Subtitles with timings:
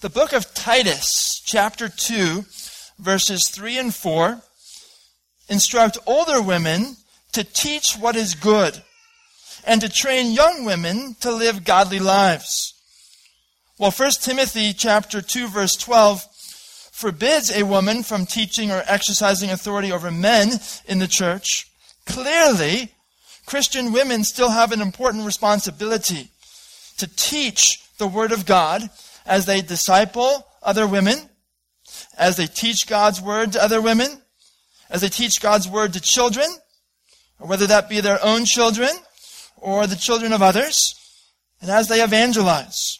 [0.00, 2.44] The book of Titus, chapter 2,
[3.00, 4.40] verses 3 and 4,
[5.48, 6.96] instruct older women
[7.32, 8.80] to teach what is good
[9.66, 12.74] and to train young women to live godly lives.
[13.76, 16.24] While 1 Timothy chapter 2 verse 12
[16.92, 21.72] forbids a woman from teaching or exercising authority over men in the church,
[22.06, 22.92] clearly
[23.46, 26.30] Christian women still have an important responsibility
[26.98, 28.90] to teach the Word of God
[29.28, 31.16] as they disciple other women,
[32.16, 34.22] as they teach God's word to other women,
[34.90, 36.48] as they teach God's word to children,
[37.38, 38.90] or whether that be their own children
[39.56, 40.94] or the children of others,
[41.60, 42.98] and as they evangelize.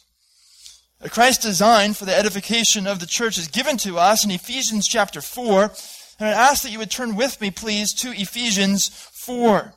[1.10, 5.20] Christ's design for the edification of the church is given to us in Ephesians chapter
[5.20, 5.70] 4,
[6.18, 9.72] and I ask that you would turn with me, please, to Ephesians 4.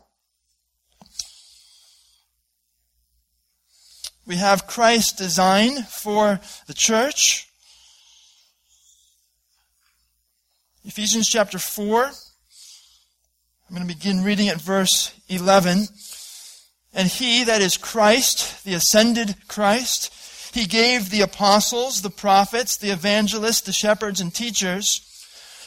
[4.25, 7.47] We have Christ's design for the church.
[10.85, 12.03] Ephesians chapter 4.
[12.05, 15.87] I'm going to begin reading at verse 11.
[16.93, 20.13] And he, that is Christ, the ascended Christ,
[20.53, 25.07] he gave the apostles, the prophets, the evangelists, the shepherds, and teachers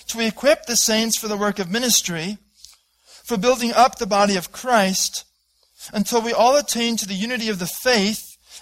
[0.08, 2.36] to equip the saints for the work of ministry,
[3.24, 5.24] for building up the body of Christ,
[5.92, 8.33] until we all attain to the unity of the faith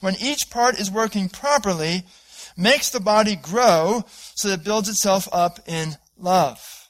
[0.00, 2.04] when each part is working properly,
[2.56, 6.88] makes the body grow so that it builds itself up in love.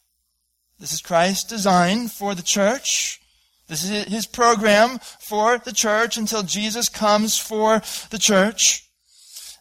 [0.78, 3.21] This is Christ's design for the church.
[3.69, 8.88] This is his program for the church until Jesus comes for the church.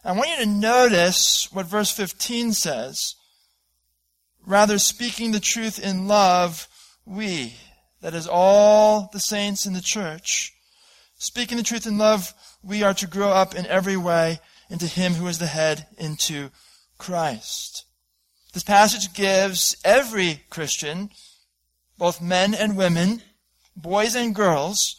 [0.04, 3.14] I want you to notice what verse 15 says.
[4.46, 6.68] Rather, speaking the truth in love,
[7.04, 7.54] we,
[8.00, 10.54] that is all the saints in the church,
[11.18, 12.32] speaking the truth in love,
[12.62, 16.50] we are to grow up in every way into Him who is the head, into
[16.98, 17.84] Christ.
[18.52, 21.10] This passage gives every Christian,
[21.96, 23.22] both men and women,
[23.76, 24.96] boys and girls,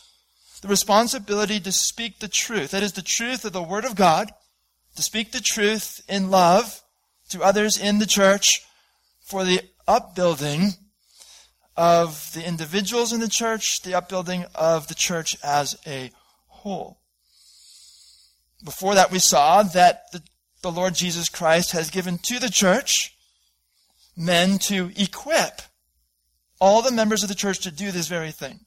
[0.62, 2.72] the responsibility to speak the truth.
[2.72, 4.32] That is the truth of the Word of God,
[4.96, 6.84] to speak the truth in love
[7.30, 8.62] to others in the church
[9.22, 10.74] for the upbuilding
[11.78, 16.12] of the individuals in the church, the upbuilding of the church as a
[16.48, 16.99] whole.
[18.64, 20.22] Before that, we saw that the,
[20.62, 23.16] the Lord Jesus Christ has given to the church
[24.18, 25.62] men to equip
[26.60, 28.60] all the members of the church to do this very thing.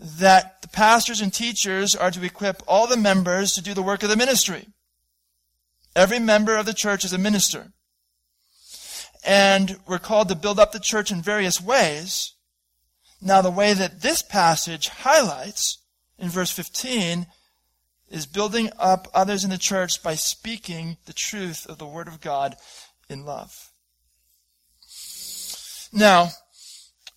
[0.00, 4.02] That the pastors and teachers are to equip all the members to do the work
[4.02, 4.66] of the ministry.
[5.94, 7.72] Every member of the church is a minister.
[9.24, 12.34] And we're called to build up the church in various ways.
[13.20, 15.82] Now, the way that this passage highlights
[16.18, 17.26] in verse 15
[18.10, 22.20] is building up others in the church by speaking the truth of the Word of
[22.20, 22.56] God
[23.08, 23.70] in love.
[25.92, 26.30] Now,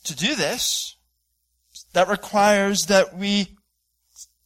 [0.04, 0.96] to do this,
[1.94, 3.58] that requires that we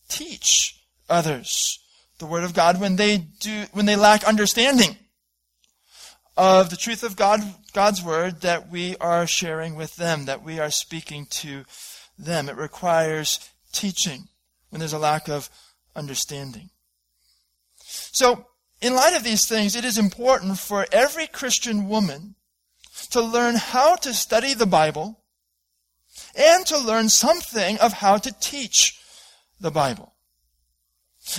[0.09, 1.79] teach others
[2.19, 4.97] the Word of God when they do, when they lack understanding
[6.35, 7.41] of the truth of God,
[7.73, 11.63] God's Word that we are sharing with them, that we are speaking to
[12.17, 12.49] them.
[12.49, 13.39] It requires
[13.71, 14.27] teaching
[14.69, 15.49] when there's a lack of
[15.97, 16.69] understanding.
[17.79, 18.45] So,
[18.79, 22.35] in light of these things, it is important for every Christian woman
[23.11, 25.23] to learn how to study the Bible
[26.35, 28.99] and to learn something of how to teach
[29.59, 30.13] the Bible.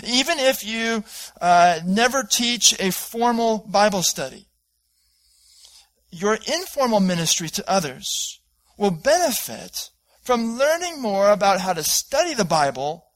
[0.05, 1.05] Even if you
[1.41, 4.49] uh, never teach a formal Bible study,
[6.11, 8.41] your informal ministry to others
[8.77, 9.91] will benefit
[10.23, 13.08] from learning more about how to study the Bible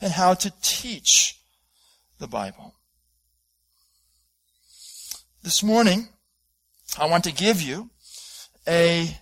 [0.00, 1.38] and how to teach
[2.18, 2.74] the Bible.
[5.42, 6.08] This morning,
[6.98, 7.90] I want to give you
[8.68, 9.16] a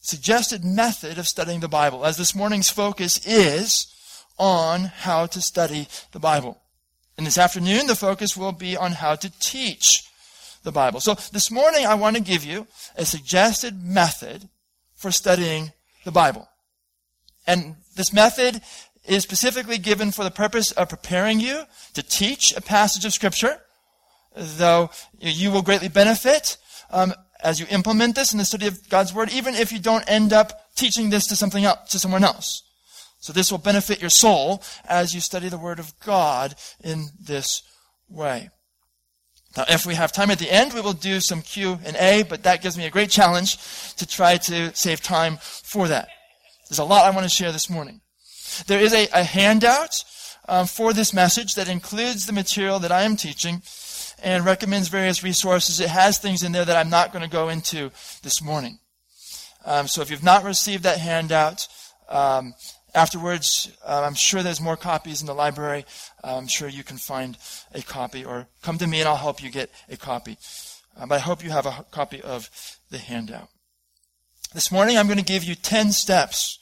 [0.00, 3.92] suggested method of studying the Bible, as this morning's focus is
[4.38, 6.60] on how to study the Bible.
[7.16, 10.06] And this afternoon, the focus will be on how to teach
[10.62, 11.00] the Bible.
[11.00, 14.48] So this morning, I want to give you a suggested method
[14.94, 15.72] for studying
[16.04, 16.46] the Bible.
[17.46, 18.60] And this method
[19.08, 21.64] is specifically given for the purpose of preparing you
[21.94, 23.60] to teach a passage of Scripture
[24.36, 26.58] though you will greatly benefit
[26.90, 27.12] um,
[27.42, 30.32] as you implement this in the study of God's Word, even if you don't end
[30.32, 32.62] up teaching this to something else, to someone else.
[33.18, 37.62] So this will benefit your soul as you study the Word of God in this
[38.08, 38.50] way.
[39.56, 42.24] Now, if we have time at the end, we will do some Q and A,
[42.24, 43.56] but that gives me a great challenge
[43.94, 46.08] to try to save time for that.
[46.68, 48.00] There's a lot I want to share this morning.
[48.66, 50.04] There is a, a handout
[50.48, 53.62] um, for this message that includes the material that I am teaching
[54.22, 55.80] and recommends various resources.
[55.80, 57.90] It has things in there that I'm not going to go into
[58.22, 58.78] this morning.
[59.64, 61.66] Um, so if you've not received that handout,
[62.08, 62.54] um,
[62.94, 65.84] afterwards, uh, I'm sure there's more copies in the library.
[66.22, 67.36] Uh, I'm sure you can find
[67.74, 70.38] a copy or come to me and I'll help you get a copy.
[70.98, 72.48] Uh, but I hope you have a copy of
[72.90, 73.48] the handout.
[74.54, 76.58] This morning I'm going to give you 10 steps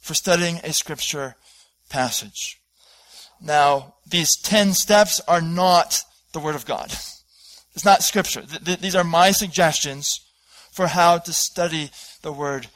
[0.00, 1.36] for studying a scripture
[1.88, 2.60] passage.
[3.40, 6.02] Now, these 10 steps are not
[6.32, 6.92] the Word of God.
[7.74, 8.42] It's not Scripture.
[8.42, 10.20] Th- th- these are my suggestions
[10.72, 11.90] for how to study
[12.22, 12.66] the Word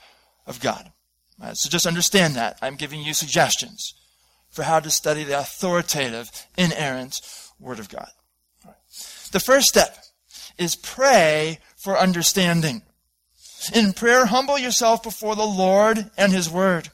[0.46, 0.92] of God.
[1.40, 2.58] Right, so just understand that.
[2.62, 3.94] I'm giving you suggestions
[4.50, 7.20] for how to study the authoritative, inerrant
[7.58, 8.10] Word of God.
[8.64, 8.76] Right.
[9.32, 9.96] The first step
[10.56, 12.82] is pray for understanding.
[13.74, 16.90] In prayer, humble yourself before the Lord and His Word,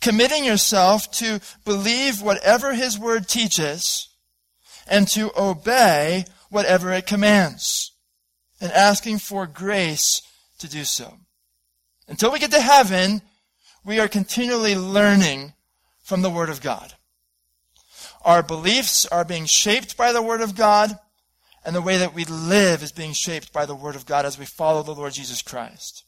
[0.00, 4.08] committing yourself to believe whatever His Word teaches
[4.86, 7.92] and to obey whatever it commands,
[8.60, 10.22] and asking for grace
[10.58, 11.14] to do so.
[12.08, 13.20] Until we get to heaven,
[13.84, 15.52] we are continually learning
[16.02, 16.94] from the Word of God.
[18.22, 20.98] Our beliefs are being shaped by the Word of God,
[21.64, 24.38] and the way that we live is being shaped by the Word of God as
[24.38, 26.04] we follow the Lord Jesus Christ.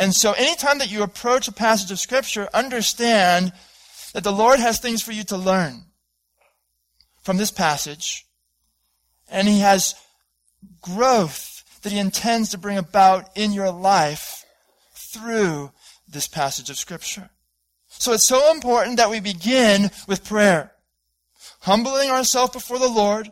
[0.00, 3.52] And so anytime that you approach a passage of Scripture, understand
[4.14, 5.84] that the Lord has things for you to learn
[7.22, 8.26] from this passage,
[9.30, 9.94] and He has
[10.80, 14.46] growth that He intends to bring about in your life
[14.94, 15.70] through
[16.08, 17.28] this passage of Scripture.
[17.88, 20.72] So it's so important that we begin with prayer,
[21.60, 23.30] humbling ourselves before the Lord,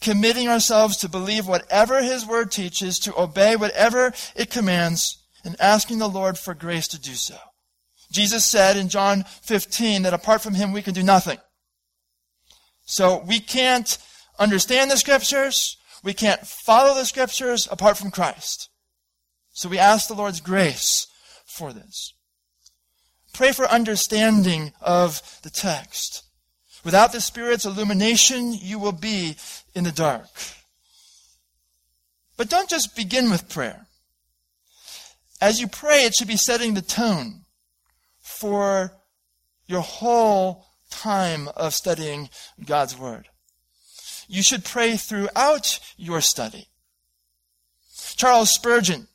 [0.00, 5.98] committing ourselves to believe whatever His Word teaches, to obey whatever it commands, and asking
[5.98, 7.36] the Lord for grace to do so.
[8.10, 11.38] Jesus said in John 15 that apart from Him we can do nothing.
[12.84, 13.98] So we can't
[14.38, 18.68] understand the Scriptures, we can't follow the Scriptures apart from Christ.
[19.52, 21.06] So we ask the Lord's grace
[21.46, 22.14] for this.
[23.32, 26.24] Pray for understanding of the text.
[26.84, 29.36] Without the Spirit's illumination, you will be
[29.74, 30.28] in the dark.
[32.36, 33.86] But don't just begin with prayer.
[35.42, 37.46] As you pray, it should be setting the tone
[38.20, 38.92] for
[39.66, 42.30] your whole time of studying
[42.64, 43.26] God's Word.
[44.28, 46.68] You should pray throughout your study.
[48.14, 49.08] Charles Spurgeon,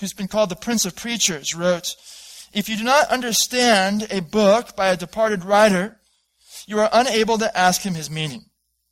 [0.00, 1.94] who's been called the Prince of Preachers, wrote,
[2.54, 5.98] If you do not understand a book by a departed writer,
[6.66, 8.46] you are unable to ask him his meaning.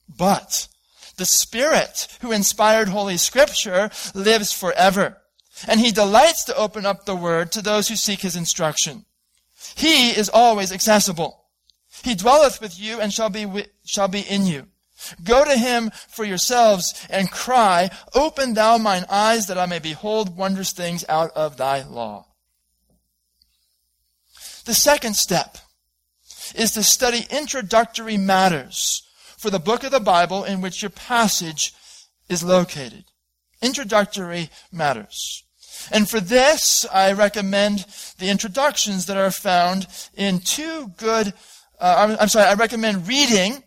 [0.06, 0.68] But
[1.16, 5.21] the Spirit who inspired Holy Scripture lives forever,
[5.68, 9.04] and he delights to open up the Word to those who seek his instruction.
[9.74, 11.44] He is always accessible.
[12.02, 14.68] He dwelleth with you and shall be, shall be in you.
[15.24, 20.36] Go to him for yourselves and cry, Open thou mine eyes that I may behold
[20.36, 22.26] wondrous things out of thy law.
[24.64, 25.58] The second step
[26.54, 29.02] is to study introductory matters
[29.36, 31.74] for the book of the Bible in which your passage
[32.28, 33.04] is located.
[33.62, 35.44] Introductory matters.
[35.90, 37.86] And for this, I recommend
[38.18, 41.32] the introductions that are found in two good,
[41.80, 43.62] uh, I'm, I'm sorry, I recommend reading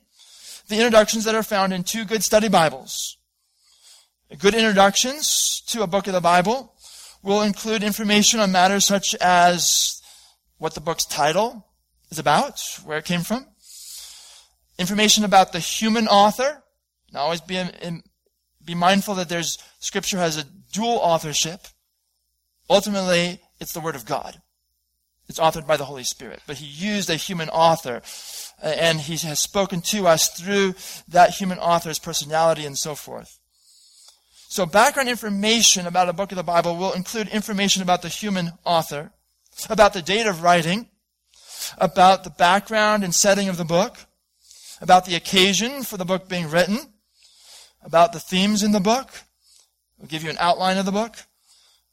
[0.67, 3.17] the introductions that are found in two good study Bibles.
[4.39, 6.73] Good introductions to a book of the Bible
[7.21, 10.01] will include information on matters such as
[10.57, 11.65] what the book's title
[12.09, 13.45] is about, where it came from,
[14.77, 16.63] information about the human author.
[17.11, 17.57] Now always be,
[18.65, 21.67] be mindful that there's, scripture has a dual authorship.
[22.69, 24.41] Ultimately, it's the Word of God.
[25.27, 26.41] It's authored by the Holy Spirit.
[26.45, 28.01] But he used a human author,
[28.61, 30.75] uh, and he has spoken to us through
[31.07, 33.39] that human author's personality and so forth.
[34.47, 38.53] So background information about a book of the Bible will include information about the human
[38.63, 39.11] author,
[39.69, 40.89] about the date of writing,
[41.77, 43.97] about the background and setting of the book,
[44.81, 46.79] about the occasion for the book being written,
[47.85, 49.09] about the themes in the book.
[49.97, 51.15] We'll give you an outline of the book.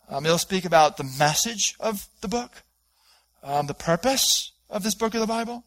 [0.08, 2.64] Um, it'll speak about the message of the book,
[3.44, 5.64] um, the purpose of this book of the Bible.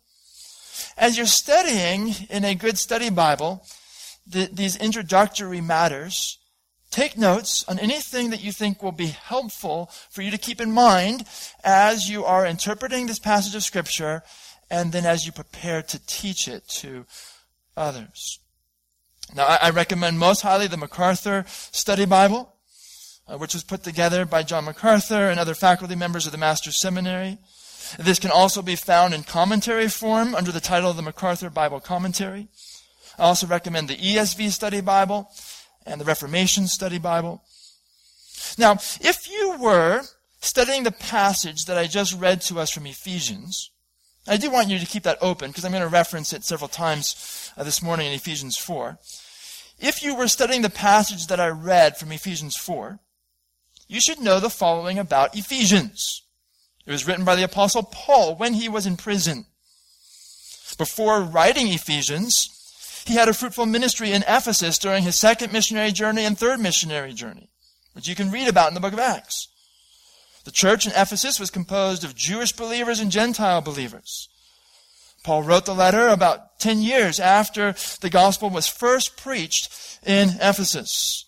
[0.98, 3.66] As you're studying in a good study Bible,
[4.28, 6.38] the, these introductory matters,
[6.92, 10.72] take notes on anything that you think will be helpful for you to keep in
[10.72, 11.26] mind
[11.64, 14.24] as you are interpreting this passage of Scripture
[14.70, 17.06] and then as you prepare to teach it to
[17.78, 18.40] others.
[19.34, 22.54] Now, I, recommend most highly the MacArthur Study Bible,
[23.28, 26.78] uh, which was put together by John MacArthur and other faculty members of the Master's
[26.78, 27.40] Seminary.
[27.98, 31.80] This can also be found in commentary form under the title of the MacArthur Bible
[31.80, 32.48] Commentary.
[33.18, 35.30] I also recommend the ESV Study Bible
[35.86, 37.44] and the Reformation Study Bible.
[38.58, 40.04] Now, if you were
[40.40, 43.72] studying the passage that I just read to us from Ephesians,
[44.28, 46.68] I do want you to keep that open because I'm going to reference it several
[46.68, 48.98] times uh, this morning in Ephesians 4.
[49.80, 53.00] If you were studying the passage that I read from Ephesians 4,
[53.88, 56.24] you should know the following about Ephesians.
[56.86, 59.46] It was written by the apostle Paul when he was in prison.
[60.78, 66.26] Before writing Ephesians, he had a fruitful ministry in Ephesus during his second missionary journey
[66.26, 67.50] and third missionary journey,
[67.94, 69.50] which you can read about in the book of Acts.
[70.46, 74.30] The church in Ephesus was composed of Jewish believers and Gentile believers.
[75.24, 81.26] Paul wrote the letter about 10 years after the gospel was first preached in Ephesus.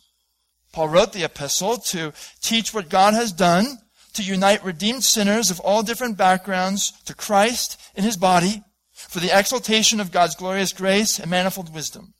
[0.71, 3.79] Paul wrote the epistle to teach what God has done
[4.13, 9.35] to unite redeemed sinners of all different backgrounds to Christ in his body for the
[9.35, 12.13] exaltation of God's glorious grace and manifold wisdom.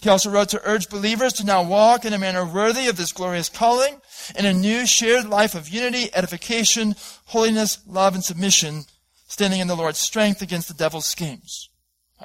[0.00, 3.12] He also wrote to urge believers to now walk in a manner worthy of this
[3.12, 4.00] glorious calling
[4.34, 6.94] in a new shared life of unity, edification,
[7.26, 8.84] holiness, love, and submission,
[9.28, 11.68] standing in the Lord's strength against the devil's schemes.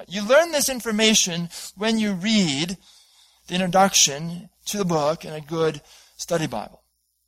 [0.07, 2.77] You learn this information when you read
[3.47, 5.81] the introduction to the book in a good
[6.17, 6.81] study Bible.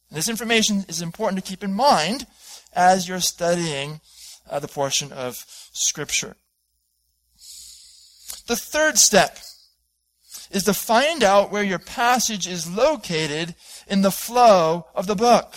[0.10, 2.26] And this information is important to keep in mind
[2.74, 4.00] as you're studying
[4.50, 6.36] uh, the portion of Scripture.
[8.48, 9.40] The third step
[10.52, 13.56] is to find out where your passage is located
[13.88, 15.54] in the flow of the book.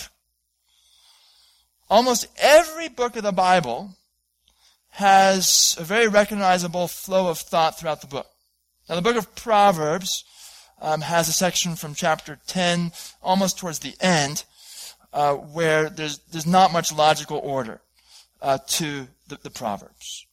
[1.89, 3.97] Almost every book of the Bible
[4.91, 8.27] has a very recognizable flow of thought throughout the book.
[8.89, 10.25] Now, the book of Proverbs
[10.81, 12.93] um, has a section from chapter 10
[13.23, 14.45] almost towards the end
[15.13, 17.81] uh, where there's, there's not much logical order
[18.43, 20.27] uh, to the, the Proverbs.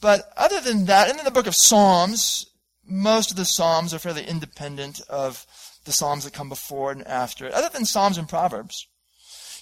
[0.00, 2.46] But other than that, and in the book of Psalms,
[2.86, 5.46] most of the Psalms are fairly independent of
[5.84, 7.52] the Psalms that come before and after it.
[7.52, 8.86] Other than Psalms and Proverbs,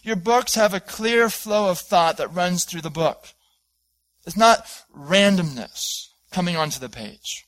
[0.03, 3.29] your books have a clear flow of thought that runs through the book.
[4.27, 7.47] It's not randomness coming onto the page.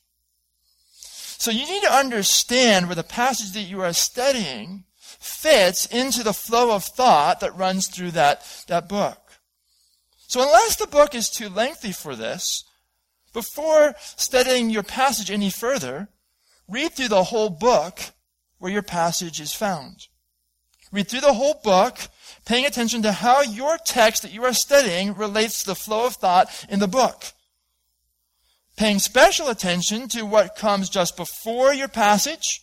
[0.95, 6.33] So you need to understand where the passage that you are studying fits into the
[6.33, 9.19] flow of thought that runs through that, that book.
[10.27, 12.63] So unless the book is too lengthy for this,
[13.33, 16.07] before studying your passage any further,
[16.67, 17.99] read through the whole book
[18.63, 20.07] where your passage is found.
[20.89, 21.97] Read through the whole book,
[22.45, 26.13] paying attention to how your text that you are studying relates to the flow of
[26.13, 27.25] thought in the book.
[28.77, 32.61] Paying special attention to what comes just before your passage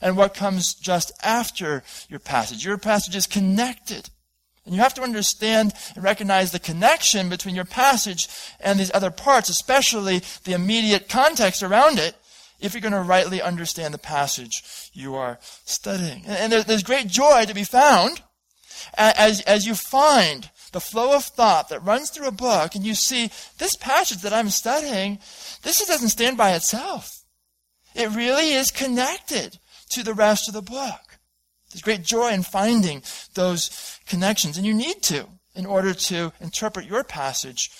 [0.00, 2.64] and what comes just after your passage.
[2.64, 4.10] Your passage is connected.
[4.64, 8.28] And you have to understand and recognize the connection between your passage
[8.60, 12.14] and these other parts, especially the immediate context around it,
[12.60, 16.24] if you're going to rightly understand the passage you are studying.
[16.26, 18.22] And there's great joy to be found
[18.94, 22.94] as, as you find the flow of thought that runs through a book and you
[22.94, 25.18] see this passage that I'm studying,
[25.62, 27.24] this doesn't stand by itself.
[27.94, 29.58] It really is connected
[29.90, 31.18] to the rest of the book.
[31.70, 33.02] There's great joy in finding
[33.34, 37.70] those connections, and you need to in order to interpret your passage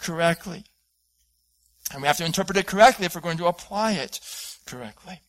[0.00, 0.64] correctly.
[1.92, 4.20] And we have to interpret it correctly if we're going to apply it
[4.66, 5.20] correctly.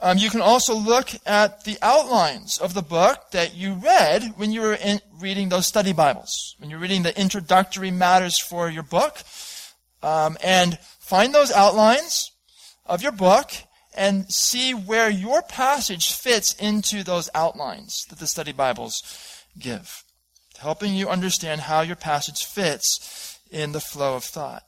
[0.00, 4.52] Um, you can also look at the outlines of the book that you read when
[4.52, 8.84] you were in, reading those study Bibles, when you're reading the introductory matters for your
[8.84, 9.18] book,
[10.02, 12.30] um, and find those outlines
[12.86, 13.50] of your book
[13.92, 19.02] and see where your passage fits into those outlines that the study Bibles
[19.58, 20.04] give,
[20.58, 24.62] helping you understand how your passage fits in the flow of thought.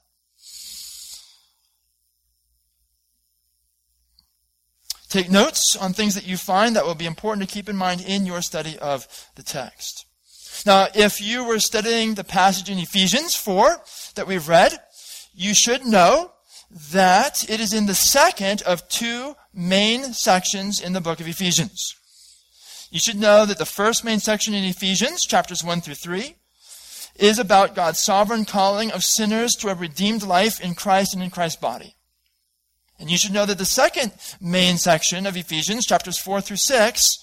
[5.08, 8.00] Take notes on things that you find that will be important to keep in mind
[8.00, 10.06] in your study of the text.
[10.64, 13.76] Now, if you were studying the passage in Ephesians 4
[14.14, 14.78] that we've read,
[15.34, 16.32] you should know
[16.92, 21.96] that it is in the second of two main sections in the book of Ephesians.
[22.90, 26.36] You should know that the first main section in Ephesians, chapters 1 through 3,
[27.16, 31.30] is about God's sovereign calling of sinners to a redeemed life in Christ and in
[31.30, 31.94] Christ's body.
[32.98, 37.16] And you should know that the second main section of Ephesians, chapters 4 through 6,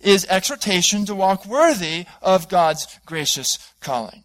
[0.00, 4.24] is exhortation to walk worthy of God's gracious calling.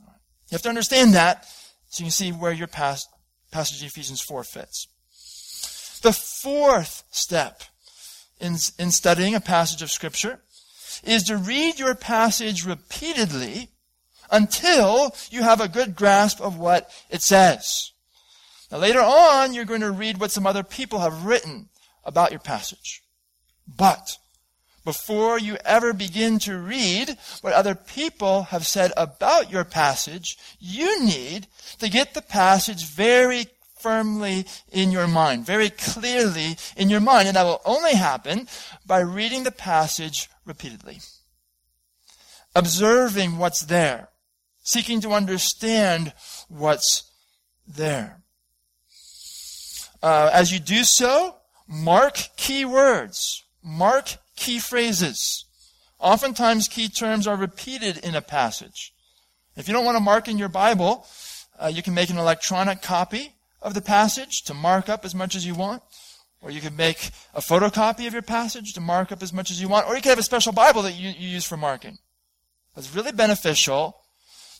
[0.00, 1.44] You have to understand that
[1.88, 3.08] so you can see where your past,
[3.50, 4.86] passage Ephesians 4 fits.
[6.02, 7.62] The fourth step
[8.40, 10.40] in, in studying a passage of Scripture
[11.04, 13.70] is to read your passage repeatedly
[14.30, 17.92] until you have a good grasp of what it says.
[18.70, 21.68] Now later on, you're going to read what some other people have written
[22.04, 23.02] about your passage.
[23.66, 24.18] But
[24.84, 31.04] before you ever begin to read what other people have said about your passage, you
[31.04, 31.48] need
[31.78, 33.46] to get the passage very
[33.86, 37.28] firmly in your mind, very clearly in your mind.
[37.28, 38.48] And that will only happen
[38.84, 40.98] by reading the passage repeatedly.
[42.56, 44.08] Observing what's there.
[44.64, 46.12] Seeking to understand
[46.48, 47.12] what's
[47.64, 48.22] there.
[50.02, 51.36] Uh, as you do so,
[51.68, 53.44] mark key words.
[53.62, 55.44] Mark key phrases.
[56.00, 58.92] Oftentimes key terms are repeated in a passage.
[59.54, 61.06] If you don't want to mark in your Bible,
[61.56, 63.35] uh, you can make an electronic copy
[63.66, 65.82] of the passage to mark up as much as you want.
[66.40, 69.60] Or you could make a photocopy of your passage to mark up as much as
[69.60, 69.88] you want.
[69.88, 71.98] Or you could have a special Bible that you, you use for marking.
[72.76, 73.96] It's really beneficial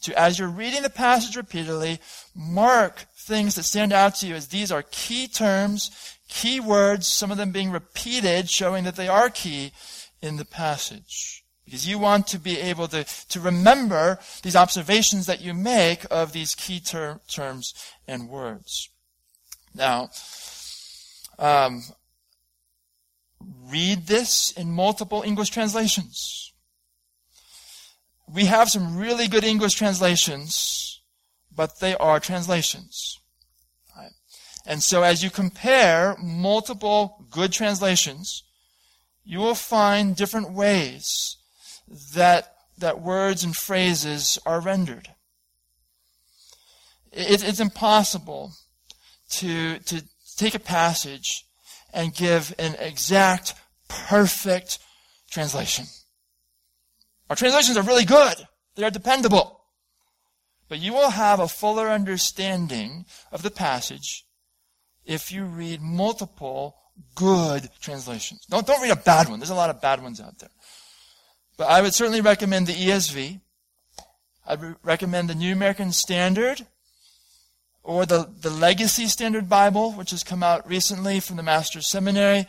[0.03, 2.01] to, as you're reading the passage repeatedly,
[2.35, 7.31] mark things that stand out to you as these are key terms, key words, some
[7.31, 9.71] of them being repeated, showing that they are key
[10.21, 11.45] in the passage.
[11.65, 16.33] Because you want to be able to, to remember these observations that you make of
[16.33, 17.73] these key ter- terms
[18.09, 18.89] and words.
[19.77, 20.11] Now,
[21.39, 21.83] um,
[23.69, 26.53] read this in multiple English translations.
[28.33, 31.01] We have some really good English translations,
[31.55, 33.21] but they are translations.
[34.67, 38.43] And so as you compare multiple good translations,
[39.25, 41.37] you will find different ways
[42.15, 45.11] that, that words and phrases are rendered.
[47.13, 48.55] It, it's impossible
[49.31, 50.03] to, to
[50.37, 51.45] take a passage
[51.93, 53.55] and give an exact,
[53.89, 54.79] perfect
[55.31, 55.87] translation.
[57.29, 58.35] Our translations are really good.
[58.77, 59.61] They are dependable.
[60.69, 64.25] But you will have a fuller understanding of the passage
[65.05, 66.77] if you read multiple
[67.15, 68.45] good translations.
[68.47, 69.39] Don't, don't read a bad one.
[69.39, 70.51] There's a lot of bad ones out there.
[71.57, 73.41] But I would certainly recommend the ESV.
[74.47, 76.67] I'd re- recommend the New American Standard
[77.87, 82.47] or the, the Legacy Standard Bible, which has come out recently from the Master's Seminary,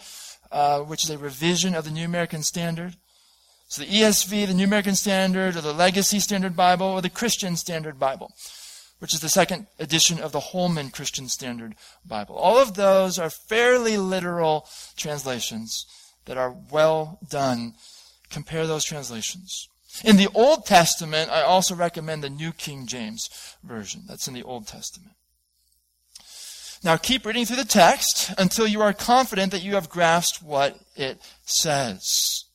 [0.52, 2.96] uh, which is a revision of the New American Standard.
[3.68, 7.56] So the ESV, the New American Standard, or the Legacy Standard Bible, or the Christian
[7.56, 8.34] Standard Bible,
[8.98, 12.36] which is the second edition of the Holman Christian Standard Bible.
[12.36, 15.86] All of those are fairly literal translations
[16.26, 17.76] that are well done.
[18.32, 19.70] Compare those translations.
[20.04, 23.30] In the Old Testament, I also recommend the New King James
[23.64, 24.04] Version.
[24.08, 25.17] That's in the Old Testament.
[26.84, 30.80] Now keep reading through the text until you are confident that you have grasped what
[30.96, 32.46] it says.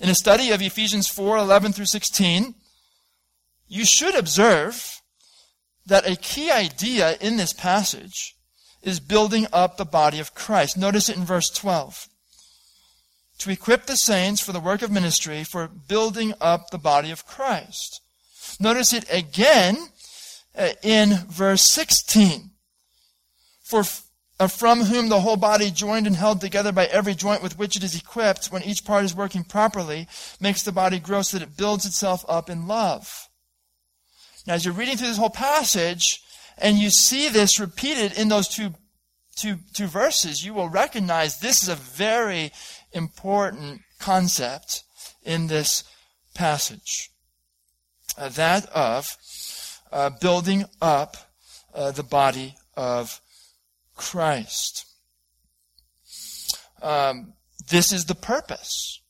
[0.00, 2.54] In a study of Ephesians 4, 11 through 16,
[3.68, 5.00] you should observe
[5.86, 8.36] that a key idea in this passage
[8.82, 10.76] is building up the body of Christ.
[10.76, 12.08] Notice it in verse 12.
[13.38, 17.26] To equip the saints for the work of ministry, for building up the body of
[17.26, 18.00] Christ.
[18.58, 19.76] Notice it again
[20.56, 22.50] uh, in verse 16
[23.66, 23.82] for
[24.38, 27.74] uh, from whom the whole body, joined and held together by every joint with which
[27.74, 30.06] it is equipped, when each part is working properly,
[30.40, 33.28] makes the body grow so that it builds itself up in love.
[34.46, 36.20] Now, as you're reading through this whole passage,
[36.58, 38.74] and you see this repeated in those two,
[39.36, 42.52] two, two verses, you will recognize this is a very
[42.92, 44.84] important concept
[45.24, 45.82] in this
[46.34, 47.10] passage.
[48.16, 49.16] Uh, that of
[49.90, 51.16] uh, building up
[51.74, 53.20] uh, the body of
[53.96, 54.86] Christ.
[56.82, 57.32] Um,
[57.68, 59.00] this is the purpose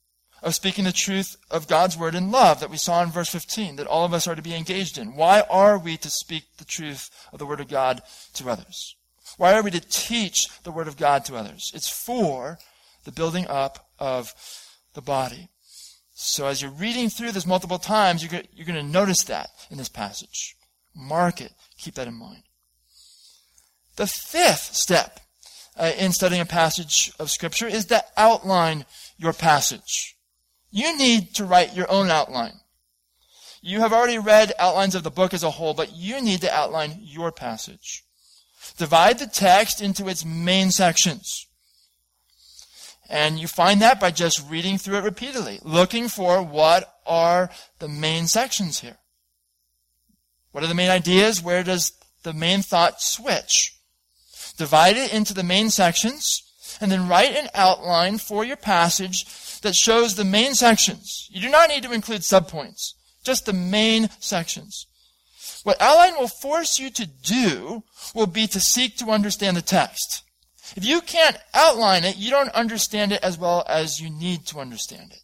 [0.42, 3.76] of speaking the truth of God's word in love that we saw in verse 15
[3.76, 5.16] that all of us are to be engaged in.
[5.16, 8.02] Why are we to speak the truth of the word of God
[8.34, 8.94] to others?
[9.36, 11.72] Why are we to teach the word of God to others?
[11.74, 12.58] It's for
[13.04, 14.32] the building up of
[14.94, 15.48] the body.
[16.14, 19.88] So as you're reading through this multiple times, you're going to notice that in this
[19.88, 20.56] passage.
[20.94, 21.52] Mark it.
[21.76, 22.42] Keep that in mind.
[23.96, 25.20] The fifth step
[25.76, 28.84] uh, in studying a passage of Scripture is to outline
[29.18, 30.16] your passage.
[30.70, 32.60] You need to write your own outline.
[33.62, 36.54] You have already read outlines of the book as a whole, but you need to
[36.54, 38.04] outline your passage.
[38.76, 41.46] Divide the text into its main sections.
[43.08, 47.88] And you find that by just reading through it repeatedly, looking for what are the
[47.88, 48.98] main sections here.
[50.52, 51.42] What are the main ideas?
[51.42, 51.92] Where does
[52.24, 53.75] the main thought switch?
[54.56, 56.42] Divide it into the main sections,
[56.80, 61.28] and then write an outline for your passage that shows the main sections.
[61.30, 64.86] You do not need to include subpoints, just the main sections.
[65.64, 67.82] What outline will force you to do
[68.14, 70.22] will be to seek to understand the text.
[70.76, 74.60] If you can't outline it, you don't understand it as well as you need to
[74.60, 75.20] understand it.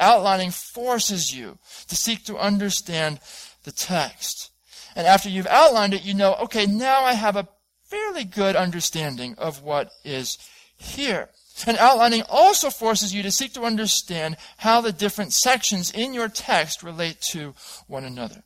[0.00, 1.58] Outlining forces you
[1.88, 3.20] to seek to understand
[3.64, 4.50] the text.
[4.96, 7.48] And after you've outlined it, you know, okay, now I have a
[7.94, 10.36] fairly good understanding of what is
[10.76, 11.28] here.
[11.64, 16.28] And outlining also forces you to seek to understand how the different sections in your
[16.28, 17.54] text relate to
[17.86, 18.42] one another.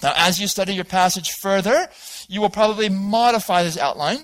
[0.00, 1.88] Now, as you study your passage further,
[2.28, 4.18] you will probably modify this outline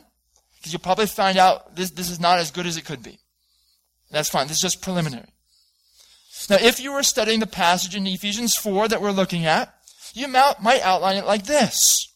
[0.57, 3.19] because you'll probably find out this, this is not as good as it could be.
[4.13, 4.47] That's fine.
[4.47, 5.27] This is just preliminary.
[6.49, 9.75] Now, if you were studying the passage in Ephesians 4 that we're looking at,
[10.15, 12.09] you might outline it like this.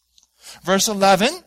[0.63, 1.43] Verse 11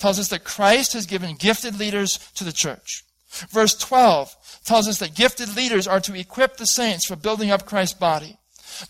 [0.00, 3.04] tells us that Christ has given gifted leaders to the church.
[3.50, 4.34] Verse 12
[4.64, 8.38] tells us that gifted leaders are to equip the saints for building up Christ's body.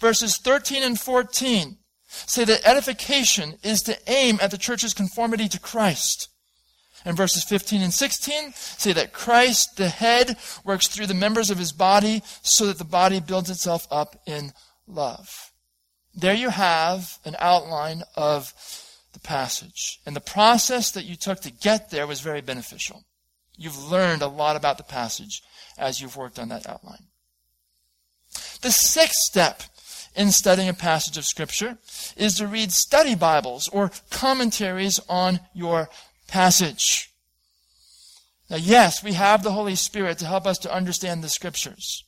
[0.01, 1.77] Verses 13 and 14
[2.09, 6.29] say that edification is to aim at the church's conformity to Christ.
[7.05, 11.59] And verses 15 and 16 say that Christ, the head, works through the members of
[11.59, 14.53] his body so that the body builds itself up in
[14.87, 15.51] love.
[16.15, 18.53] There you have an outline of
[19.21, 20.01] the passage.
[20.07, 23.05] And the process that you took to get there was very beneficial.
[23.57, 25.43] You've learned a lot about the passage
[25.79, 27.09] as you've worked on that outline.
[28.63, 29.63] The sixth step
[30.15, 31.79] in studying a passage of Scripture
[32.17, 35.89] is to read study Bibles or commentaries on your
[36.27, 37.11] passage.
[38.49, 42.05] Now, yes, we have the Holy Spirit to help us to understand the Scriptures.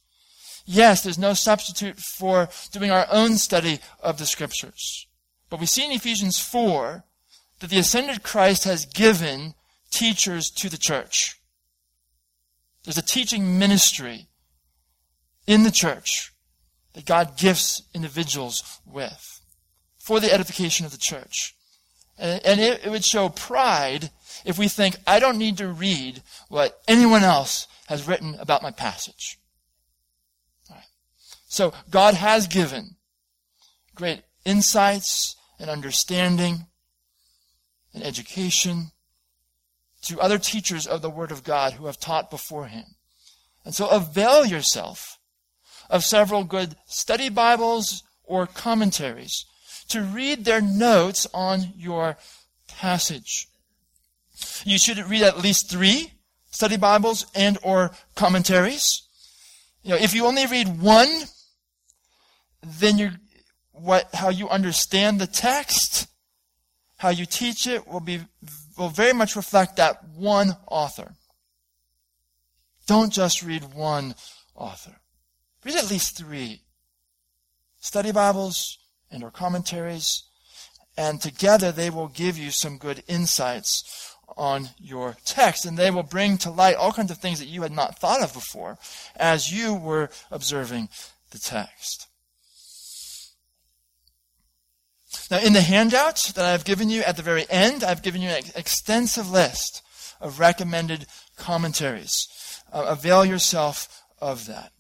[0.65, 5.07] Yes, there's no substitute for doing our own study of the Scriptures.
[5.53, 7.05] But we see in Ephesians 4
[7.61, 9.53] that the ascended Christ has given
[9.91, 11.39] teachers to the church.
[12.85, 14.29] There's a teaching ministry
[15.47, 16.33] in the church
[16.95, 19.43] that God gifts individuals with
[19.99, 21.55] for the edification of the church.
[22.17, 24.09] And, it, would show pride
[24.47, 28.71] if we think, I don't need to read what anyone else has written about my
[28.71, 29.39] passage.
[31.47, 32.97] So God has given
[33.95, 36.67] great insights and understanding
[37.95, 38.91] and education
[40.03, 42.85] to other teachers of the Word of God who have taught before him.
[43.65, 45.21] And so avail yourself
[45.89, 49.47] of several good study Bibles or commentaries
[49.89, 52.17] to read their notes on your
[52.67, 53.47] passage.
[54.65, 56.11] You should read at least three
[56.51, 59.03] study Bibles and or commentaries.
[59.85, 61.23] You know, if you only read one,
[62.63, 63.11] then you
[63.83, 66.07] what how you understand the text,
[66.99, 68.21] how you teach it will be
[68.79, 71.15] will very much reflect that one author.
[72.87, 74.15] Don't just read one
[74.55, 74.97] author.
[75.65, 76.63] Read at least three
[77.81, 78.79] study Bibles
[79.11, 80.25] and or commentaries,
[80.97, 86.03] and together they will give you some good insights on your text, and they will
[86.05, 88.79] bring to light all kinds of things that you had not thought of before
[89.17, 90.89] as you were observing
[91.33, 92.07] the text.
[95.31, 98.29] Now, in the handout that I've given you at the very end, I've given you
[98.29, 99.83] an extensive list
[100.21, 101.07] of recommended
[101.37, 102.29] commentaries.
[102.73, 104.73] Uh, avail yourself of that.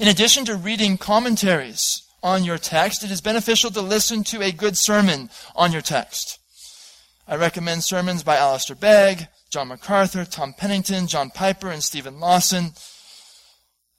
[0.00, 4.52] In addition to reading commentaries on your text, it is beneficial to listen to a
[4.52, 6.38] good sermon on your text.
[7.26, 12.72] I recommend sermons by Alistair Begg, John MacArthur, Tom Pennington, John Piper, and Stephen Lawson.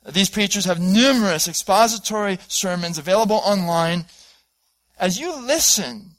[0.07, 4.05] These preachers have numerous expository sermons available online.
[4.99, 6.11] As you listen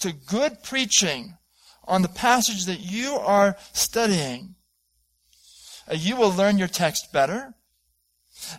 [0.00, 1.36] to good preaching
[1.84, 4.54] on the passage that you are studying,
[5.90, 7.54] uh, you will learn your text better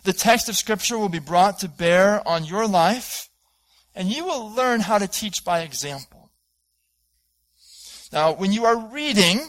[0.04, 3.28] the text of Scripture will be brought to bear on your life,
[3.94, 6.30] and you will learn how to teach by example.
[8.12, 9.40] Now, when you are reading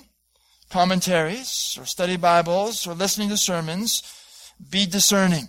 [0.69, 4.03] commentaries or study Bibles or listening to sermons,
[4.69, 5.47] be discerning.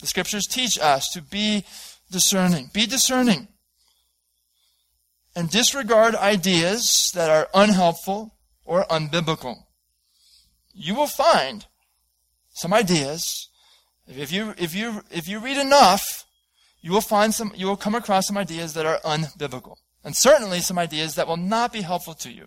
[0.00, 1.64] The Scriptures teach us to be
[2.10, 2.70] discerning.
[2.72, 3.48] Be discerning.
[5.36, 9.64] And disregard ideas that are unhelpful or unbiblical.
[10.72, 11.66] You will find
[12.50, 13.48] some ideas.
[14.06, 16.24] If you, if you, if you read enough,
[16.80, 19.76] you will find some, you will come across some ideas that are unbiblical.
[20.04, 22.46] And certainly some ideas that will not be helpful to you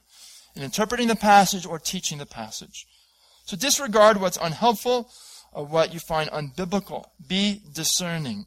[0.55, 2.85] in interpreting the passage or teaching the passage.
[3.45, 5.11] So disregard what's unhelpful
[5.51, 7.05] or what you find unbiblical.
[7.25, 8.45] Be discerning.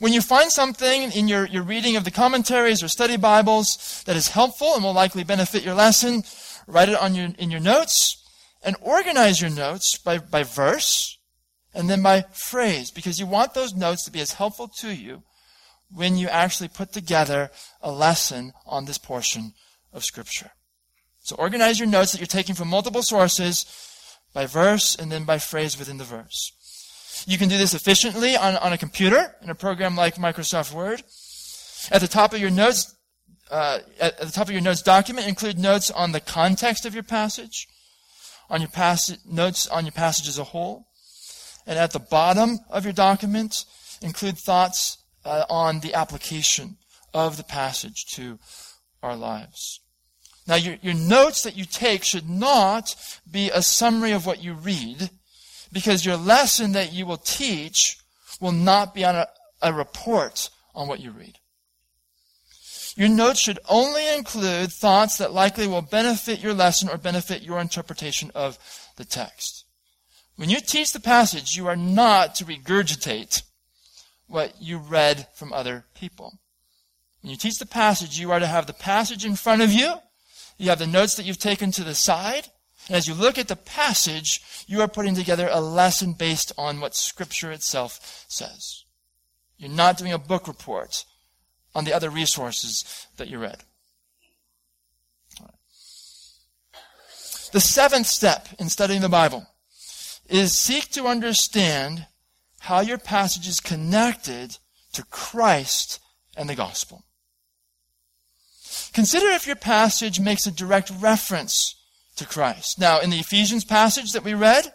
[0.00, 4.16] When you find something in your, your reading of the commentaries or study Bibles that
[4.16, 6.22] is helpful and will likely benefit your lesson,
[6.66, 8.16] write it on your, in your notes
[8.64, 11.18] and organize your notes by, by verse
[11.74, 15.22] and then by phrase because you want those notes to be as helpful to you
[15.92, 17.50] when you actually put together
[17.82, 19.52] a lesson on this portion
[19.92, 20.52] of Scripture.
[21.18, 23.66] So organize your notes that you're taking from multiple sources
[24.32, 26.52] by verse and then by phrase within the verse.
[27.26, 31.02] You can do this efficiently on, on a computer in a program like Microsoft Word.
[31.90, 32.94] At the top of your notes,
[33.50, 37.02] uh, at, the top of your notes document, include notes on the context of your
[37.02, 37.66] passage,
[38.48, 40.86] on your passage, notes on your passage as a whole,
[41.66, 43.64] and at the bottom of your document,
[44.02, 46.76] include thoughts uh, on the application
[47.12, 48.38] of the passage to
[49.02, 49.80] our lives.
[50.46, 52.96] Now, your, your notes that you take should not
[53.30, 55.10] be a summary of what you read,
[55.72, 57.98] because your lesson that you will teach
[58.40, 59.26] will not be on a,
[59.62, 61.38] a report on what you read.
[62.96, 67.60] Your notes should only include thoughts that likely will benefit your lesson or benefit your
[67.60, 68.58] interpretation of
[68.96, 69.64] the text.
[70.36, 73.42] When you teach the passage, you are not to regurgitate
[74.26, 76.38] what you read from other people.
[77.22, 79.94] When you teach the passage, you are to have the passage in front of you.
[80.56, 82.48] You have the notes that you've taken to the side.
[82.90, 86.80] And as you look at the passage, you are putting together a lesson based on
[86.80, 88.82] what Scripture itself says.
[89.58, 91.04] You're not doing a book report
[91.72, 93.62] on the other resources that you read.
[97.52, 99.46] The seventh step in studying the Bible
[100.28, 102.08] is seek to understand
[102.58, 104.58] how your passage is connected
[104.94, 106.00] to Christ
[106.36, 107.04] and the gospel.
[108.92, 111.76] Consider if your passage makes a direct reference
[112.20, 112.78] to Christ.
[112.78, 114.72] Now, in the Ephesians passage that we read,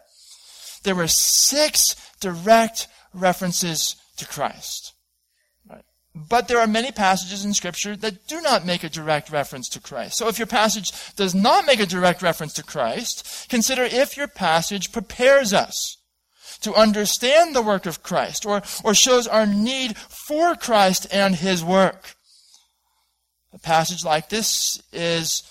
[0.83, 4.93] there were six direct references to Christ.
[6.15, 9.81] But there are many passages in Scripture that do not make a direct reference to
[9.81, 10.17] Christ.
[10.17, 14.29] So if your passage does not make a direct reference to Christ, consider if your
[14.29, 15.97] passage prepares us
[16.61, 21.63] to understand the work of Christ or, or shows our need for Christ and his
[21.63, 22.15] work.
[23.53, 25.43] A passage like this is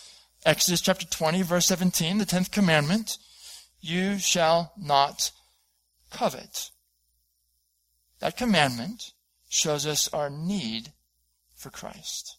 [0.44, 3.18] Exodus chapter 20, verse 17, the 10th commandment.
[3.80, 5.30] You shall not
[6.10, 6.70] covet.
[8.20, 9.12] That commandment
[9.48, 10.92] shows us our need
[11.54, 12.38] for Christ,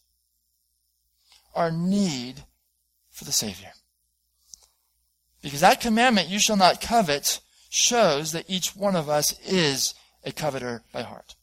[1.54, 2.44] our need
[3.10, 3.72] for the Savior.
[5.42, 7.40] Because that commandment, you shall not covet,
[7.70, 11.35] shows that each one of us is a coveter by heart.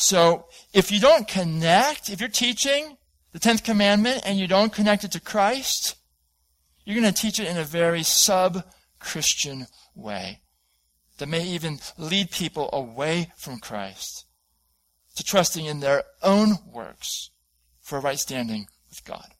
[0.00, 2.96] So, if you don't connect, if you're teaching
[3.32, 5.94] the 10th commandment and you don't connect it to Christ,
[6.86, 10.40] you're going to teach it in a very sub-Christian way
[11.18, 14.24] that may even lead people away from Christ
[15.16, 17.30] to trusting in their own works
[17.82, 19.34] for a right standing with God.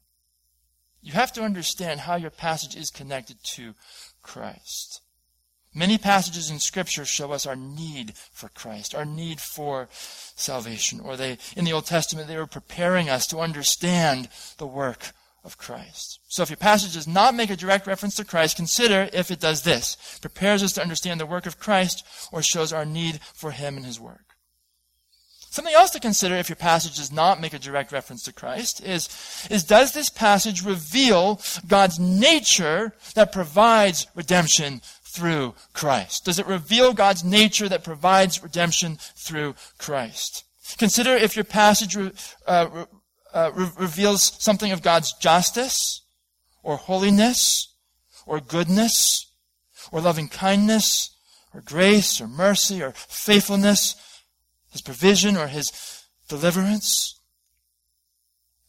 [1.00, 3.72] You have to understand how your passage is connected to
[4.20, 5.00] Christ.
[5.72, 10.98] Many passages in Scripture show us our need for Christ, our need for salvation.
[10.98, 14.28] Or they, in the Old Testament, they were preparing us to understand
[14.58, 15.12] the work
[15.44, 16.18] of Christ.
[16.28, 19.40] So if your passage does not make a direct reference to Christ, consider if it
[19.40, 20.18] does this.
[20.20, 23.86] Prepares us to understand the work of Christ or shows our need for Him and
[23.86, 24.30] His work.
[25.52, 28.84] Something else to consider if your passage does not make a direct reference to Christ
[28.84, 29.08] is,
[29.50, 34.80] is does this passage reveal God's nature that provides redemption
[35.10, 36.24] through Christ?
[36.24, 40.44] Does it reveal God's nature that provides redemption through Christ?
[40.78, 41.96] Consider if your passage
[42.46, 42.84] uh,
[43.32, 46.02] uh, re- reveals something of God's justice,
[46.62, 47.74] or holiness,
[48.26, 49.26] or goodness,
[49.90, 51.10] or loving kindness,
[51.54, 53.96] or grace, or mercy, or faithfulness,
[54.70, 55.72] his provision or his
[56.28, 57.19] deliverance.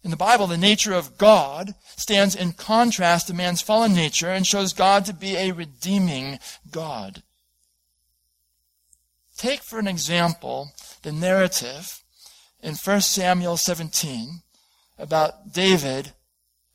[0.03, 4.45] In the Bible, the nature of God stands in contrast to man's fallen nature and
[4.45, 6.39] shows God to be a redeeming
[6.71, 7.21] God.
[9.37, 10.71] Take for an example
[11.03, 12.01] the narrative
[12.61, 14.41] in 1 Samuel 17
[14.97, 16.13] about David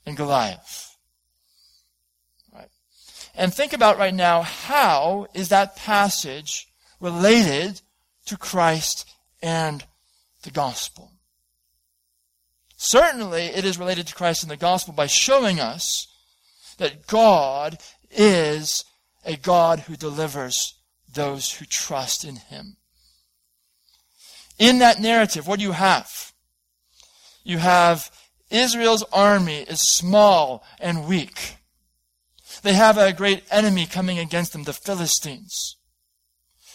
[0.05, 0.97] and Goliath.
[2.53, 2.71] Right.
[3.35, 6.69] And think about right now, how is that passage
[7.01, 7.81] related
[8.27, 9.09] to Christ
[9.43, 9.85] and
[10.43, 11.13] the gospel.
[12.87, 16.07] Certainly, it is related to Christ in the gospel by showing us
[16.79, 17.79] that God
[18.13, 18.85] is
[19.25, 20.75] a God who delivers
[21.13, 22.77] those who trust in Him.
[24.61, 26.31] In that narrative, what do you have?
[27.43, 28.09] You have
[28.51, 31.57] Israel's army is small and weak.
[32.63, 35.77] They have a great enemy coming against them, the Philistines,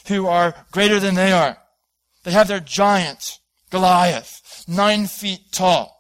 [0.08, 1.58] who are greater than they are.
[2.24, 6.00] They have their giant, Goliath, nine feet tall.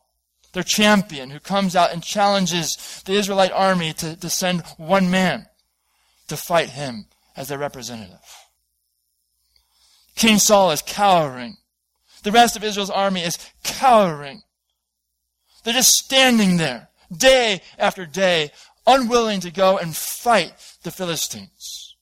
[0.54, 5.48] Their champion who comes out and challenges the Israelite army to, to send one man
[6.28, 8.20] to fight him as their representative.
[10.16, 11.58] King Saul is cowering.
[12.24, 14.44] The rest of Israel's army is cowering.
[15.64, 18.52] They're just standing there day after day,
[18.86, 21.96] unwilling to go and fight the Philistines.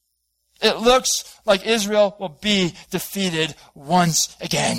[0.61, 4.77] It looks like Israel will be defeated once again.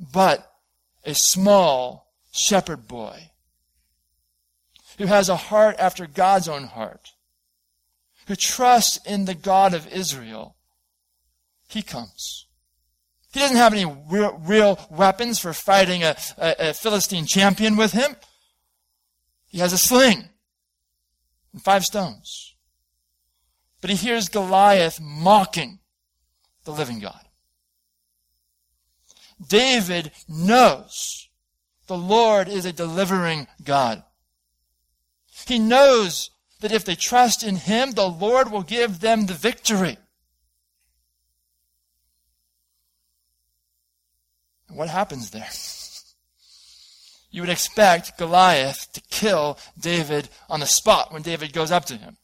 [0.00, 0.51] But
[1.04, 3.30] a small shepherd boy
[4.98, 7.12] who has a heart after God's own heart,
[8.26, 10.56] who trusts in the God of Israel,
[11.68, 12.46] he comes.
[13.32, 17.92] He doesn't have any real, real weapons for fighting a, a, a Philistine champion with
[17.92, 18.16] him.
[19.46, 20.28] He has a sling
[21.52, 22.54] and five stones.
[23.80, 25.80] But he hears Goliath mocking
[26.64, 27.21] the living God.
[29.48, 31.28] David knows
[31.86, 34.02] the Lord is a delivering God.
[35.46, 39.98] He knows that if they trust in him, the Lord will give them the victory.
[44.68, 45.50] What happens there?
[47.30, 51.96] You would expect Goliath to kill David on the spot when David goes up to
[51.96, 52.16] him.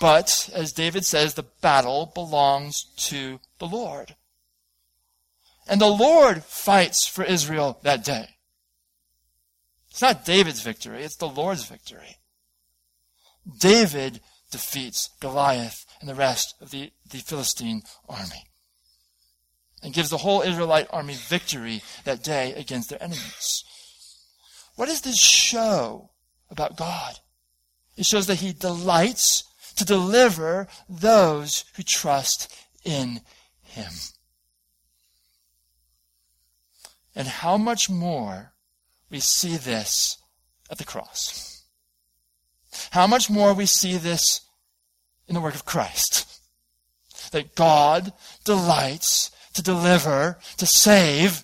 [0.00, 4.16] But, as David says, the battle belongs to the Lord.
[5.68, 8.28] And the Lord fights for Israel that day.
[9.90, 12.16] It's not David's victory, it's the Lord's victory.
[13.58, 18.48] David defeats Goliath and the rest of the, the Philistine army
[19.82, 23.64] and gives the whole Israelite army victory that day against their enemies.
[24.76, 26.10] What does this show
[26.50, 27.18] about God?
[27.96, 29.44] It shows that he delights
[29.76, 32.52] to deliver those who trust
[32.84, 33.20] in
[33.62, 33.92] him.
[37.18, 38.52] And how much more
[39.10, 40.18] we see this
[40.70, 41.64] at the cross.
[42.92, 44.42] How much more we see this
[45.26, 46.40] in the work of Christ.
[47.32, 48.12] That God
[48.44, 51.42] delights to deliver, to save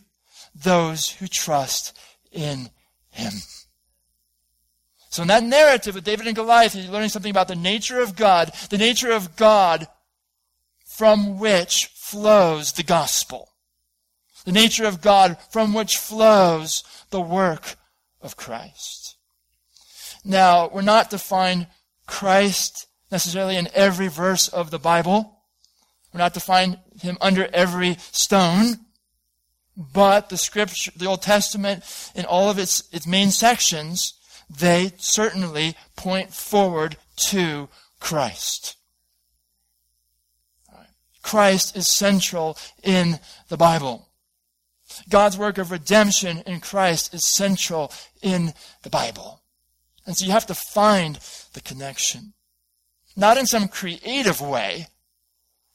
[0.55, 1.99] those who trust
[2.31, 2.71] in
[3.11, 3.33] him.
[5.11, 8.15] So in that narrative of David and Goliath, you're learning something about the nature of
[8.15, 9.89] God, the nature of God
[10.87, 13.54] from which flows the gospel.
[14.45, 17.77] The nature of God from which flows the work
[18.21, 19.17] of Christ.
[20.25, 21.67] Now, we're not to find
[22.07, 25.41] Christ necessarily in every verse of the Bible.
[26.13, 28.81] We're not to find him under every stone.
[29.77, 31.83] But the scripture, the Old Testament,
[32.15, 34.15] in all of its, its main sections,
[34.49, 38.77] they certainly point forward to Christ.
[41.23, 44.09] Christ is central in the Bible.
[45.09, 49.43] God's work of redemption in Christ is central in the Bible.
[50.07, 51.19] And so you have to find
[51.53, 52.35] the connection.
[53.17, 54.89] Not in some creative way,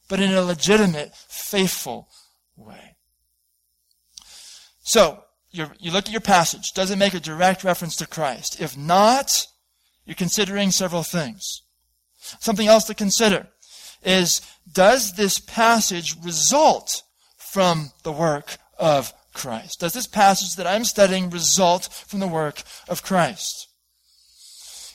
[0.08, 2.08] but in a legitimate, faithful
[2.56, 2.96] way.
[4.82, 6.72] So, you look at your passage.
[6.74, 8.60] Does it make a direct reference to Christ?
[8.60, 9.46] If not,
[10.04, 11.62] you're considering several things.
[12.40, 13.48] Something else to consider
[14.02, 17.02] is, does this passage result
[17.36, 19.80] from the work of Christ?
[19.80, 23.68] Does this passage that I'm studying result from the work of Christ?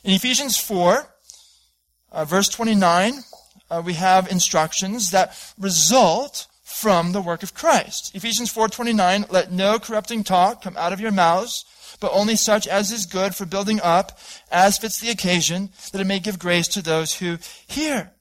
[0.03, 1.07] In Ephesians 4,
[2.11, 3.23] uh, verse 29,
[3.69, 8.11] uh, we have instructions that result from the work of Christ.
[8.13, 11.63] Ephesians 4:29, let no corrupting talk come out of your mouths,
[11.99, 14.19] but only such as is good for building up,
[14.51, 18.11] as fits the occasion, that it may give grace to those who hear.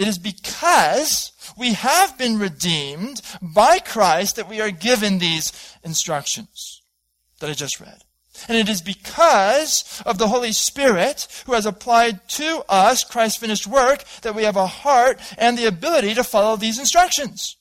[0.00, 5.52] It is because we have been redeemed by Christ that we are given these
[5.84, 6.80] instructions
[7.38, 7.98] that I just read.
[8.48, 13.66] And it is because of the Holy Spirit who has applied to us Christ's finished
[13.66, 17.58] work that we have a heart and the ability to follow these instructions.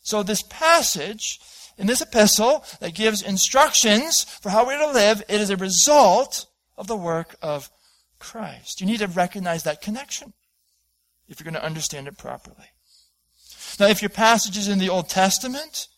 [0.00, 1.38] So this passage
[1.78, 6.46] in this epistle that gives instructions for how we're to live, it is a result
[6.76, 7.70] of the work of
[8.18, 8.80] Christ.
[8.80, 10.32] You need to recognize that connection
[11.28, 12.70] if you're going to understand it properly.
[13.78, 15.88] Now, if your passage is in the Old Testament,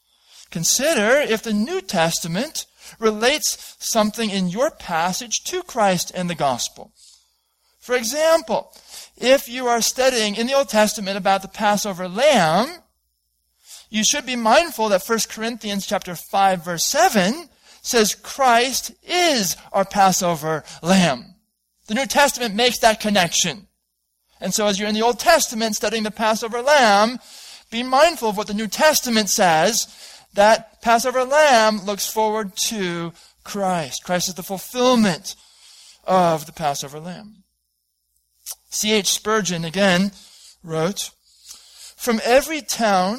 [0.51, 2.67] consider if the New Testament
[2.99, 6.93] relates something in your passage to Christ and the gospel.
[7.81, 8.73] For example,
[9.17, 12.83] if you are studying in the Old Testament about the Passover lamb,
[13.91, 17.49] you should be mindful that 1 Corinthians chapter 5 verse 7
[17.83, 21.37] says Christ is our Passover lamb.
[21.87, 23.66] The New Testament makes that connection.
[24.41, 27.19] And so as you're in the Old Testament studying the Passover lamb,
[27.71, 29.87] be mindful of what the New Testament says,
[30.35, 33.13] that Passover lamb looks forward to
[33.45, 34.05] Christ.
[34.05, 35.35] Christ is the fulfillment
[36.05, 37.45] of the Passover lamb.
[38.71, 39.07] C.H.
[39.07, 40.13] Spurgeon again
[40.63, 41.11] wrote,
[41.97, 43.19] From every town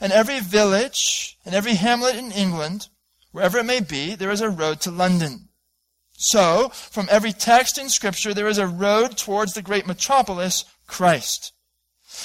[0.00, 2.88] and every village and every hamlet in England,
[3.32, 5.43] wherever it may be, there is a road to London.
[6.24, 11.52] So, from every text in Scripture, there is a road towards the great metropolis, Christ.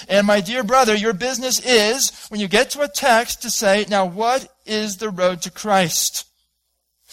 [0.08, 3.86] And my dear brother, your business is, when you get to a text, to say,
[3.90, 6.26] now what is the road to Christ?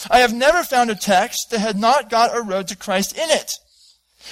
[0.09, 3.30] I have never found a text that had not got a road to Christ in
[3.30, 3.55] it.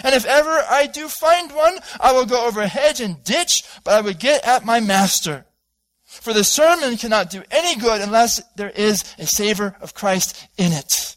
[0.04, 3.94] And if ever I do find one, I will go over hedge and ditch, but
[3.94, 5.44] I would get at my master.
[6.04, 10.70] For the sermon cannot do any good unless there is a savor of Christ in
[10.70, 11.16] it.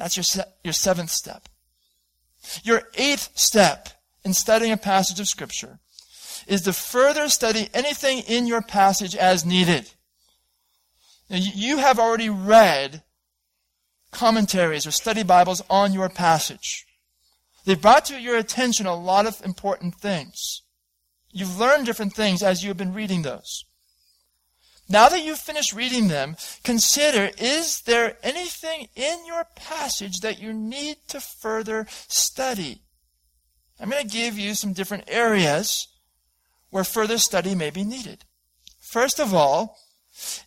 [0.00, 1.46] That's your, se- your seventh step.
[2.62, 3.90] Your eighth step
[4.24, 5.78] in studying a passage of Scripture
[6.46, 9.90] is to further study anything in your passage as needed.
[11.28, 13.02] Now, you have already read
[14.10, 16.86] commentaries or study Bibles on your passage.
[17.66, 20.62] They've brought to your attention a lot of important things.
[21.30, 23.66] You've learned different things as you have been reading those.
[24.90, 30.52] Now that you've finished reading them, consider, is there anything in your passage that you
[30.52, 32.82] need to further study?
[33.78, 35.86] I'm going to give you some different areas
[36.70, 38.24] where further study may be needed.
[38.80, 39.78] First of all,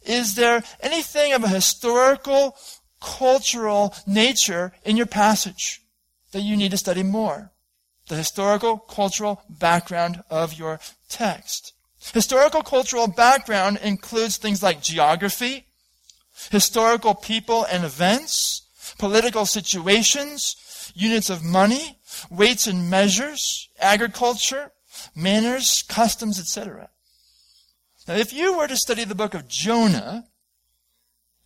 [0.06, 2.58] is there anything of a historical,
[3.02, 5.82] cultural nature in your passage
[6.34, 7.54] that you need to study more?
[8.10, 11.73] The historical, cultural background of your text.
[12.12, 15.68] Historical cultural background includes things like geography,
[16.52, 18.64] historical people and events,
[18.98, 22.00] political situations, units of money,
[22.30, 24.72] weights and measures, agriculture,
[25.16, 26.90] manners, customs, etc.
[28.08, 30.26] Now, if you were to study the book of Jonah,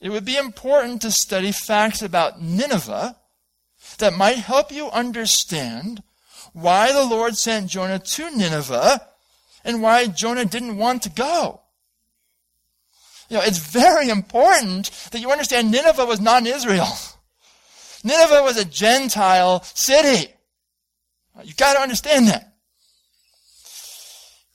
[0.01, 3.15] it would be important to study facts about Nineveh
[3.99, 6.03] that might help you understand
[6.53, 9.07] why the Lord sent Jonah to Nineveh
[9.67, 11.61] and why Jonah didn't want to go.
[13.29, 16.87] You know, it's very important that you understand Nineveh was not Israel.
[18.03, 20.33] Nineveh was a Gentile city.
[21.43, 22.53] You've got to understand that.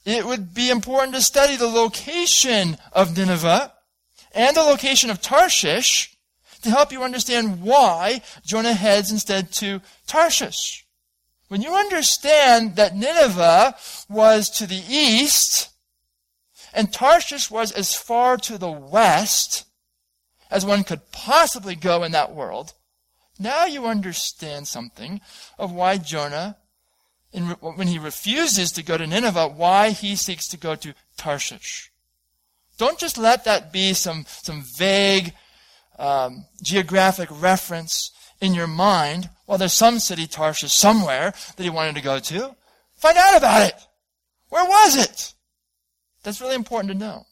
[0.05, 3.73] It would be important to study the location of Nineveh
[4.35, 6.17] and the location of Tarshish
[6.63, 10.82] to help you understand why Jonah heads instead to Tarshish.
[11.53, 13.77] When you understand that Nineveh
[14.09, 15.69] was to the east
[16.73, 19.67] and Tarshish was as far to the west
[20.51, 22.73] as one could possibly go in that world,
[23.39, 25.21] now you understand something
[25.59, 26.57] of why Jonah,
[27.61, 31.93] when he refuses to go to Nineveh, why he seeks to go to Tarshish.
[32.79, 35.35] Don't just let that be some, some vague
[35.99, 41.95] um, geographic reference in your mind, well, there's some city, Tarshish, somewhere that he wanted
[41.97, 42.57] to go to.
[42.97, 43.75] Find out about it.
[44.49, 45.35] Where was it?
[46.23, 47.27] That's really important to know.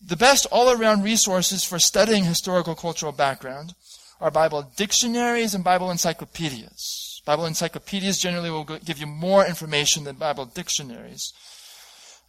[0.00, 3.74] The best all-around resources for studying historical cultural background
[4.18, 7.20] are Bible dictionaries and Bible encyclopedias.
[7.26, 11.34] Bible encyclopedias generally will give you more information than Bible dictionaries.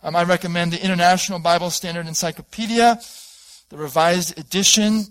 [0.03, 2.99] Um, I recommend the International Bible Standard Encyclopedia
[3.71, 5.05] the revised edition.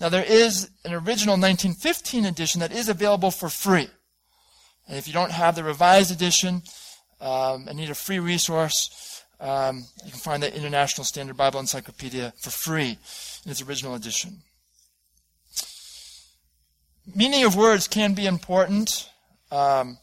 [0.00, 3.88] Now there is an original 1915 edition that is available for free.
[4.88, 6.62] And if you don't have the revised edition
[7.20, 12.32] um, and need a free resource, um, you can find the International Standard Bible Encyclopedia
[12.40, 12.98] for free
[13.44, 14.38] in its original edition.
[17.14, 19.08] Meaning of words can be important
[19.50, 19.98] um,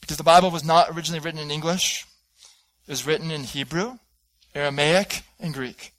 [0.00, 2.06] because the Bible was not originally written in English.
[2.86, 3.98] It was written in Hebrew,
[4.54, 5.92] Aramaic, and Greek.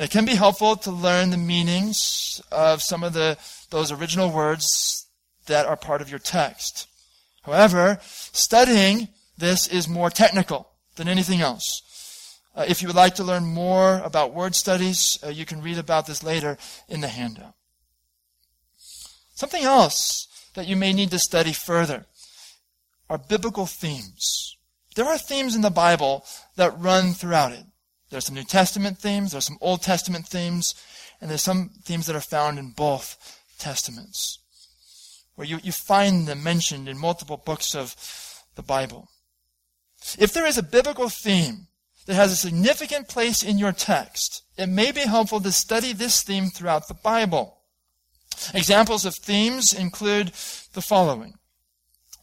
[0.00, 3.36] It can be helpful to learn the meanings of some of the,
[3.68, 5.06] those original words
[5.44, 6.88] that are part of your text.
[7.42, 12.40] However, studying this is more technical than anything else.
[12.56, 15.76] Uh, if you would like to learn more about word studies, uh, you can read
[15.76, 16.56] about this later
[16.88, 17.54] in the handout.
[19.34, 22.06] Something else that you may need to study further
[23.10, 24.56] are biblical themes.
[24.94, 26.24] There are themes in the Bible
[26.56, 27.64] that run throughout it.
[28.10, 30.74] There's some New Testament themes, there's some Old Testament themes,
[31.20, 34.38] And there's some themes that are found in both testaments,
[35.34, 37.94] where you, you find them mentioned in multiple books of
[38.54, 39.08] the Bible.
[40.18, 41.66] If there is a biblical theme
[42.06, 46.22] that has a significant place in your text, it may be helpful to study this
[46.22, 47.58] theme throughout the Bible.
[48.54, 50.28] Examples of themes include
[50.72, 51.34] the following.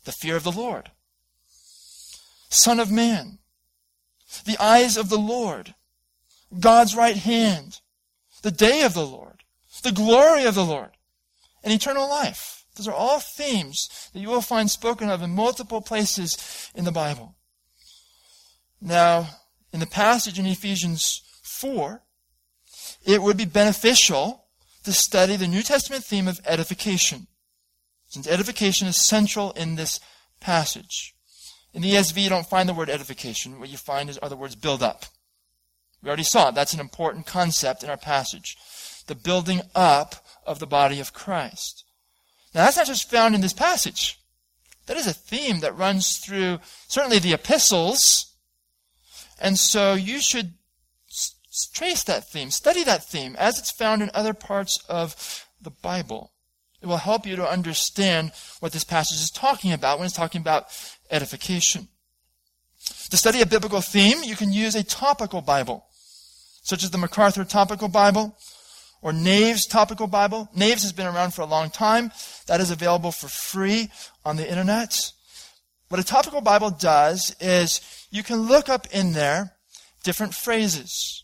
[0.06, 0.90] The fear of the Lord.
[2.50, 3.38] Son of man.
[4.46, 5.76] The eyes of the Lord.
[6.60, 7.82] God's right hand.
[8.42, 9.44] The day of the Lord.
[9.84, 10.92] The glory of the Lord.
[11.64, 12.66] And eternal life.
[12.76, 16.92] Those are all themes that you will find spoken of in multiple places in the
[16.92, 17.36] Bible.
[18.80, 19.30] Now,
[19.74, 22.04] in the passage in Ephesians 4,
[23.06, 24.46] it would be beneficial
[24.84, 27.28] to study the New Testament theme of edification,
[28.08, 30.00] since edification is central in this
[30.40, 31.16] passage.
[31.74, 33.60] In the ESV, you don't find the word edification.
[33.60, 35.06] What you find is, other words build up.
[36.02, 36.56] We already saw it.
[36.56, 38.58] That's an important concept in our passage.
[39.08, 40.16] The building up
[40.46, 41.84] of the body of Christ.
[42.54, 44.20] Now, that's not just found in this passage.
[44.86, 48.34] That is a theme that runs through certainly the epistles.
[49.40, 50.54] And so you should
[51.74, 56.32] trace that theme, study that theme as it's found in other parts of the Bible.
[56.82, 60.42] It will help you to understand what this passage is talking about when it's talking
[60.42, 60.68] about
[61.12, 61.88] edification.
[63.10, 65.86] To study a biblical theme, you can use a topical Bible,
[66.62, 68.38] such as the MacArthur Topical Bible
[69.02, 70.50] or Nave's Topical Bible.
[70.56, 72.12] Nave's has been around for a long time.
[72.48, 73.90] That is available for free
[74.26, 75.12] on the internet.
[75.90, 79.54] What a topical Bible does is you can look up in there
[80.04, 81.24] different phrases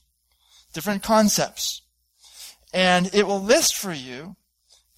[0.74, 1.82] different concepts.
[2.74, 4.36] And it will list for you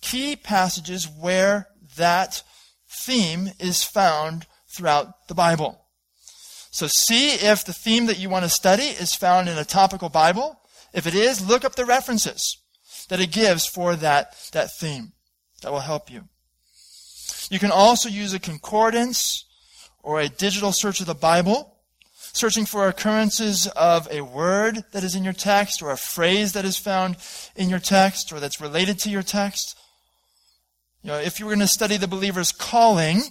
[0.02, 1.68] key passages where
[1.98, 2.44] that
[2.88, 5.82] theme is found throughout the Bible.
[6.72, 10.10] So see if the theme that you want to study is found in a topical
[10.10, 10.60] Bible.
[10.94, 12.58] If it is, look up the references
[13.10, 15.14] that it gives for that, that theme.
[15.62, 16.28] That will help you.
[17.50, 19.46] You can also use a concordance
[20.04, 21.76] or a digital search of the Bible
[22.34, 26.66] searching for occurrences of a word that is in your text or a phrase that
[26.66, 27.16] is found
[27.56, 29.78] in your text or that's related to your text.
[31.02, 33.22] You know, if you were going to study the believer's calling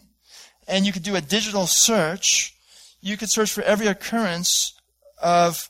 [0.67, 2.55] and you could do a digital search,
[3.01, 4.75] you could search for every occurrence
[5.23, 5.69] of,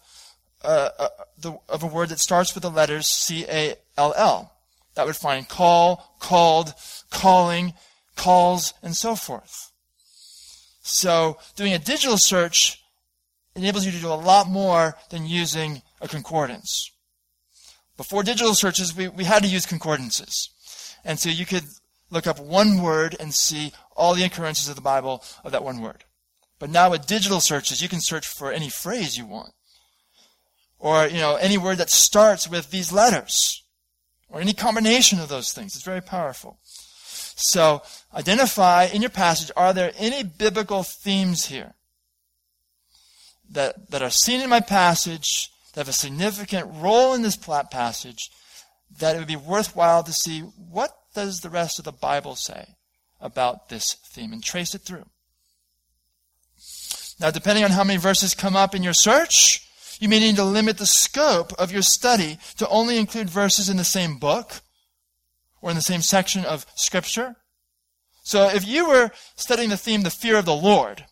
[0.63, 4.53] uh, uh, the, of a word that starts with the letters C-A-L-L.
[4.95, 6.75] That would find call, called,
[7.11, 7.75] calling,
[8.15, 9.73] calls, and so forth.
[10.83, 12.81] So doing a digital search
[13.57, 16.91] enables you to do a lot more than using a concordance.
[17.97, 20.51] Before digital searches, we, we had to use concordances.
[21.05, 21.65] And so you could
[22.15, 25.81] look up one word and see all the occurrences of the Bible of that one
[25.81, 26.05] word.
[26.59, 29.53] But now with digital searches, you can search for any phrase you want.
[30.79, 33.63] Or, you know, any word that starts with these letters.
[34.29, 35.75] Or any combination of those things.
[35.75, 36.59] It's very powerful.
[37.37, 37.83] So,
[38.15, 41.75] identify in your passage, are there any biblical themes here?
[43.51, 48.31] that, that are seen in my passage, that have a significant role in this passage,
[48.99, 52.77] that it would be worthwhile to see what does the rest of the Bible say
[53.21, 55.07] about this theme and trace it through.
[57.21, 59.67] Now, depending on how many verses come up in your search,
[60.01, 63.77] you may need to limit the scope of your study to only include verses in
[63.77, 64.61] the same book
[65.63, 67.37] or in the same section of Scripture.
[68.23, 71.05] So if you were studying the theme, the fear of the Lord,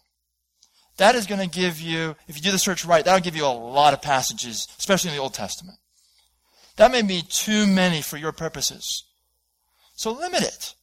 [0.96, 3.46] that is going to give you, if you do the search right, that'll give you
[3.46, 5.78] a lot of passages, especially in the Old Testament.
[6.76, 9.04] That may be too many for your purposes.
[10.02, 10.74] So limit it.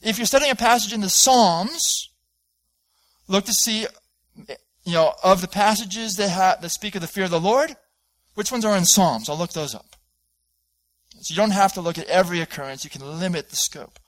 [0.00, 2.08] If you're studying a passage in the Psalms,
[3.28, 3.86] look to see,
[4.82, 7.76] you know, of the passages that, that speak of the fear of the Lord,
[8.32, 9.28] which ones are in Psalms?
[9.28, 9.94] I'll look those up.
[11.20, 12.82] So you don't have to look at every occurrence.
[12.82, 13.98] You can limit the scope.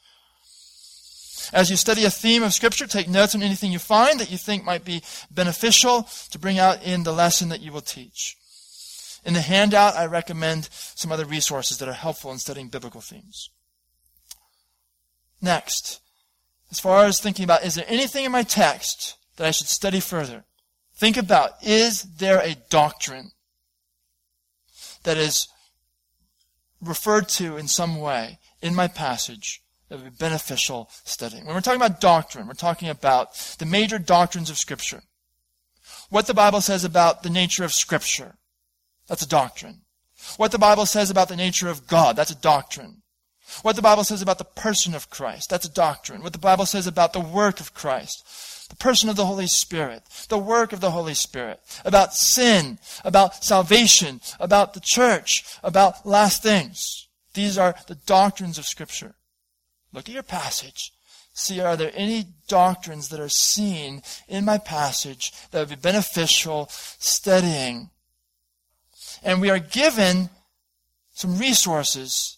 [1.53, 4.39] As you study a theme of Scripture, take notes on anything you find that you
[4.39, 8.39] think might be beneficial to bring out in the lesson that you will teach.
[9.27, 13.51] In the handout, I recommend some other resources that are helpful in studying biblical themes.
[15.41, 16.01] Next,
[16.70, 20.01] as far as thinking about, is there anything in my text that I should study
[20.01, 20.45] further?
[20.97, 23.30] Think about, is there a doctrine
[25.05, 25.49] that is
[26.80, 31.47] referred to in some way in my passage that would be beneficial studying.
[31.47, 35.03] When we're talking about doctrine, we're talking about the major doctrines of Scripture.
[36.11, 38.36] What the Bible says about the nature of Scripture.
[39.09, 39.82] That's a doctrine.
[40.36, 42.16] What the Bible says about the nature of God.
[42.16, 43.03] That's a doctrine.
[43.63, 45.51] What the Bible says about the person of Christ.
[45.51, 46.23] That's a doctrine.
[46.23, 48.25] What the Bible says about the work of Christ.
[48.69, 53.43] the person of the Holy Spirit, the work of the Holy Spirit, about sin, about
[53.43, 57.09] salvation, about the church, about last things.
[57.33, 59.15] These are the doctrines of Scripture.
[59.93, 60.93] Look at your passage.
[61.33, 66.67] See, are there any doctrines that are seen in my passage that would be beneficial
[66.71, 67.91] studying?
[69.23, 70.31] And we are given
[71.13, 72.38] some resources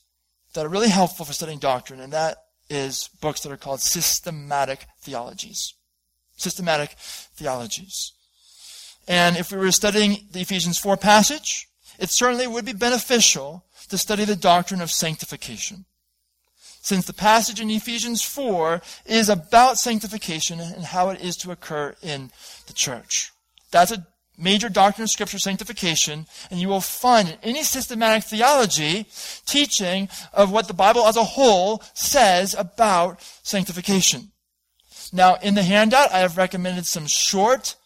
[0.55, 2.39] that are really helpful for studying doctrine, and that
[2.69, 5.75] is books that are called systematic theologies.
[6.37, 8.13] Systematic theologies.
[9.09, 13.99] And if we were studying the Ephesians 4 passage, it certainly would be beneficial to
[13.99, 15.85] study the doctrine of sanctification.
[16.83, 21.95] Since the passage in Ephesians 4 is about sanctification and how it is to occur
[22.03, 22.31] in
[22.67, 23.33] the church.
[23.71, 24.07] That's a
[24.41, 29.07] major doctrine of Scripture, sanctification, and you will find in any systematic theology
[29.47, 34.33] teaching of what the Bible as a whole says about sanctification.
[35.13, 37.77] Now, in the handout, I have recommended some short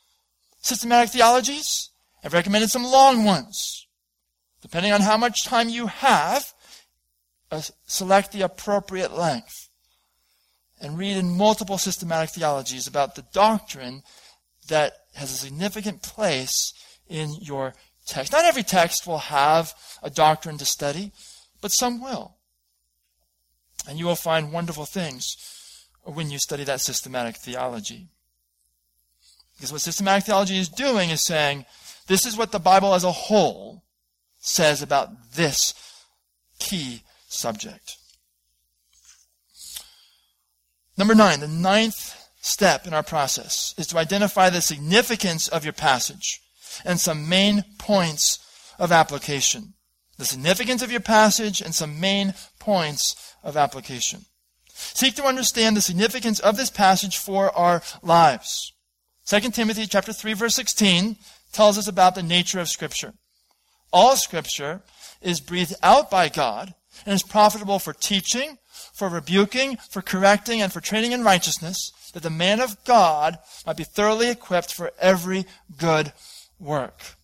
[0.61, 1.91] systematic theologies.
[2.23, 3.87] I've recommended some long ones.
[4.63, 6.53] Depending on how much time you have,
[7.51, 9.69] uh, select the appropriate length
[10.81, 14.03] and read in multiple systematic theologies about the doctrine
[14.69, 16.73] that has a significant place
[17.09, 17.75] in your
[18.07, 18.33] text.
[18.33, 21.13] Not every text will have a doctrine to study,
[21.61, 22.37] but some will.
[23.89, 25.37] And you will find wonderful things
[26.03, 28.09] when you study that systematic theology.
[29.57, 31.65] Because what systematic theology is doing is saying,
[32.07, 33.85] this is what the Bible as a whole
[34.39, 35.75] says about this
[36.59, 37.97] key subject.
[40.97, 45.73] Number nine, the ninth step in our process is to identify the significance of your
[45.73, 46.41] passage
[46.85, 48.39] and some main points
[48.79, 49.73] of application.
[50.19, 54.27] The significance of your passage and some main points of application.
[54.69, 58.73] Seek to understand the significance of this passage for our lives.
[59.27, 61.17] 2 Timothy chapter 3 verse 16
[61.53, 63.15] tells us about the nature of scripture.
[63.91, 64.83] All scripture
[65.23, 66.75] is breathed out by God
[67.07, 68.59] and is profitable for teaching,
[68.93, 73.77] for rebuking, for correcting, and for training in righteousness, that the man of God might
[73.77, 76.13] be thoroughly equipped for every good
[76.59, 77.17] work.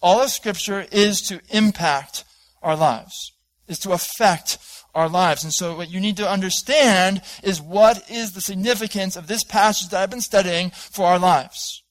[0.00, 2.24] All of Scripture is to impact
[2.62, 3.32] our lives,
[3.68, 4.58] is to affect
[4.94, 5.44] our lives.
[5.44, 9.90] And so what you need to understand is what is the significance of this passage
[9.90, 11.82] that I've been studying for our lives.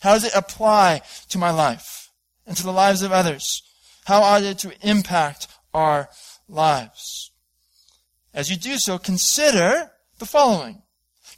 [0.00, 2.10] How does it apply to my life
[2.46, 3.62] and to the lives of others?
[4.04, 6.08] How ought it to impact our
[6.48, 7.32] lives?
[8.36, 10.82] As you do so, consider the following.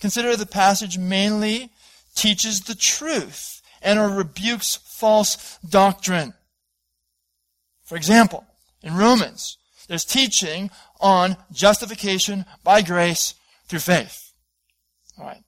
[0.01, 1.71] Consider the passage mainly
[2.17, 6.35] teaches the truth and or rebukes false doctrine.
[7.85, 8.45] For example,
[8.83, 10.71] in Romans, there's teaching
[11.01, 13.35] on justification by grace
[13.69, 14.33] through faith.
[15.19, 15.45] All right.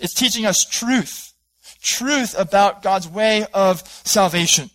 [0.00, 1.34] It's teaching us truth.
[1.82, 4.70] Truth about God's way of salvation.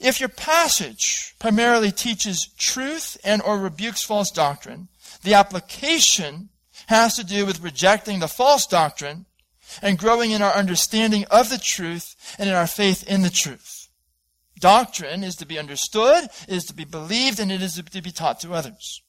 [0.00, 4.88] If your passage primarily teaches truth and or rebukes false doctrine,
[5.22, 6.50] the application
[6.86, 9.26] has to do with rejecting the false doctrine
[9.82, 13.88] and growing in our understanding of the truth and in our faith in the truth.
[14.58, 18.40] Doctrine is to be understood, is to be believed, and it is to be taught
[18.40, 19.02] to others.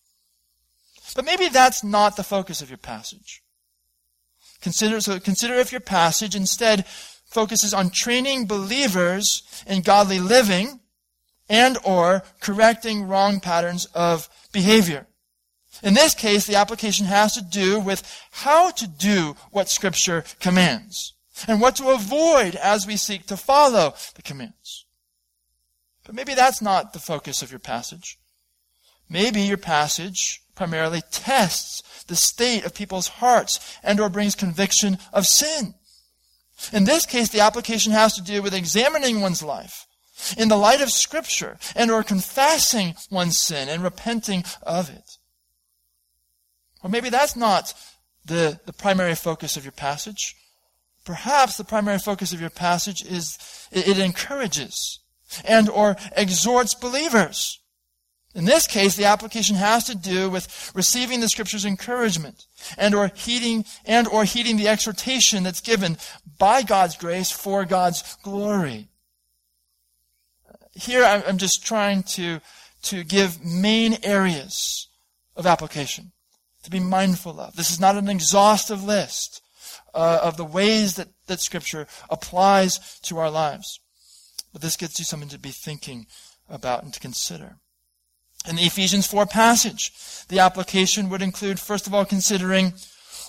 [1.16, 3.42] But maybe that's not the focus of your passage.
[4.62, 6.86] Consider, so consider if your passage instead
[7.26, 10.79] focuses on training believers in godly living
[11.50, 15.08] and or correcting wrong patterns of behavior.
[15.82, 21.14] In this case, the application has to do with how to do what Scripture commands
[21.48, 24.86] and what to avoid as we seek to follow the commands.
[26.06, 28.20] But maybe that's not the focus of your passage.
[29.10, 35.26] Maybe your passage primarily tests the state of people's hearts and or brings conviction of
[35.26, 35.76] sin.
[36.74, 39.88] In this case, the application has to do with examining one's life
[40.38, 45.18] in the light of Scripture and or confessing one's sin and repenting of it.
[46.84, 47.74] Or maybe that's not
[48.26, 50.36] the, the primary focus of your passage.
[51.06, 53.38] Perhaps the primary focus of your passage is
[53.72, 55.00] it, it encourages
[55.44, 57.60] and or exhorts believers.
[58.36, 62.46] In this case, the application has to do with receiving the scripture's encouragement
[62.78, 65.98] and or heeding and or heeding the exhortation that's given
[66.38, 68.89] by God's grace for God's glory.
[70.74, 72.42] Here I'm just trying to,
[72.84, 74.88] to give main areas
[75.36, 76.12] of application
[76.64, 77.56] to be mindful of.
[77.56, 79.42] This is not an exhaustive list
[79.94, 83.80] uh, of the ways that, that Scripture applies to our lives.
[84.52, 86.08] But this gets you something to be thinking
[86.50, 87.58] about and to consider.
[88.48, 89.92] In the Ephesians 4 passage,
[90.28, 92.74] the application would include, first of all, considering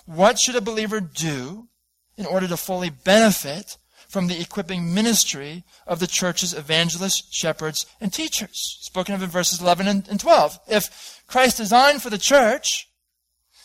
[0.07, 1.68] what should a believer do
[2.16, 3.76] in order to fully benefit
[4.11, 8.79] from the equipping ministry of the church's evangelists, shepherds, and teachers?
[8.81, 10.59] Spoken of in verses 11 and 12.
[10.67, 12.89] If Christ's design for the church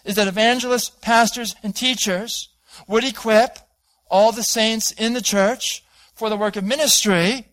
[0.05, 2.49] is that evangelists, pastors, and teachers
[2.87, 3.57] would equip
[4.09, 5.83] all the saints in the church
[6.13, 7.47] for the work of ministry,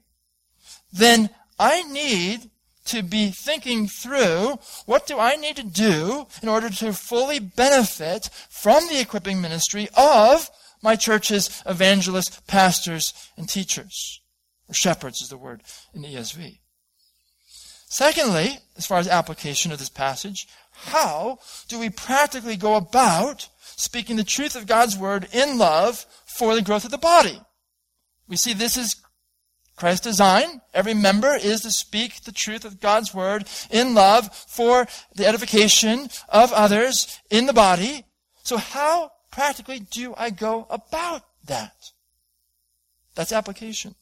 [0.93, 2.51] then I need
[2.85, 8.29] to be thinking through what do I need to do in order to fully benefit
[8.51, 10.51] from the equipping ministry of
[10.83, 14.21] my church's evangelists, pastors, and teachers.
[14.69, 15.63] Or shepherds is the word
[15.95, 16.59] in the ESV.
[17.89, 24.17] Secondly, as far as application of this passage, how do we practically go about speaking
[24.17, 27.39] the truth of God's word in love for the growth of the body?
[28.29, 28.97] We see this is
[29.77, 30.63] Christ's design.
[30.73, 36.09] Every member is to speak the truth of God's word in love for the edification
[36.29, 38.07] of others in the body.
[38.43, 41.75] So how practically do I go about that?
[43.15, 43.97] That's application.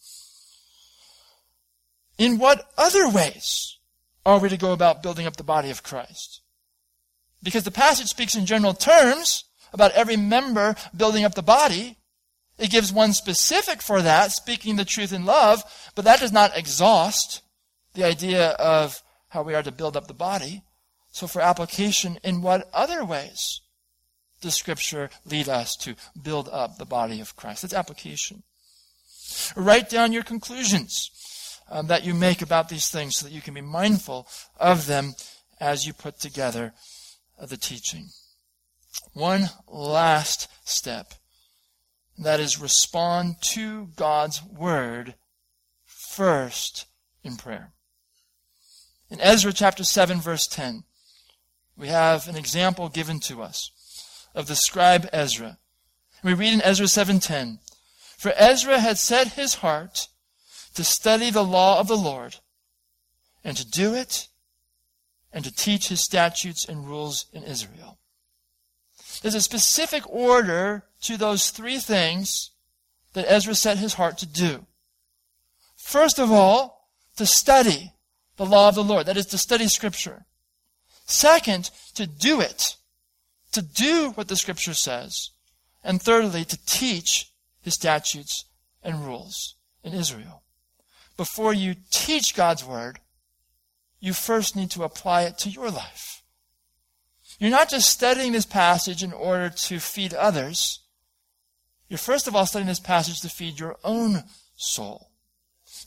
[2.19, 3.79] In what other ways
[4.27, 6.43] are we to go about building up the body of Christ?
[7.43, 11.97] Because the passage speaks in general terms about every member building up the body.
[12.59, 15.63] It gives one specific for that, speaking the truth in love,
[15.95, 17.41] but that does not exhaust
[17.95, 20.63] the idea of how we are to build up the body.
[21.13, 23.63] So for application, in what other ways
[24.41, 27.63] does Scripture lead us to build up the body of Christ?
[27.63, 28.43] That's application.
[29.55, 31.11] Write down your conclusions
[31.71, 34.27] um, that you make about these things so that you can be mindful
[34.59, 35.15] of them
[35.61, 36.73] as you put together
[37.39, 38.09] uh, the teaching.
[39.13, 41.15] One last step
[42.19, 45.15] that is respond to God's word
[45.85, 46.87] first
[47.23, 47.73] in prayer.
[49.11, 50.85] In Ezra chapter 7 verse 10,
[51.77, 53.71] we have an example given to us
[54.35, 55.59] of the scribe Ezra.
[56.23, 57.61] We read in Ezra 7:10,
[58.17, 60.09] "For Ezra had set his heart
[60.75, 62.37] to study the law of the Lord
[63.43, 64.29] and to do it
[65.33, 67.99] and to teach his statutes and rules in Israel."
[69.23, 72.51] There's a specific order to those three things
[73.13, 74.67] that Ezra set his heart to do.
[75.77, 77.93] First of all, to study
[78.37, 79.07] the law of the Lord.
[79.07, 80.25] That is to study scripture.
[81.07, 82.77] Second, to do it.
[83.53, 85.31] To do what the scripture says.
[85.83, 88.45] And thirdly, to teach his statutes
[88.83, 90.43] and rules in Israel.
[91.17, 93.01] Before you teach God's word,
[93.99, 96.23] you first need to apply it to your life.
[97.39, 100.81] You're not just studying this passage in order to feed others.
[101.89, 104.25] You're first of all studying this passage to feed your own
[104.57, 105.11] soul,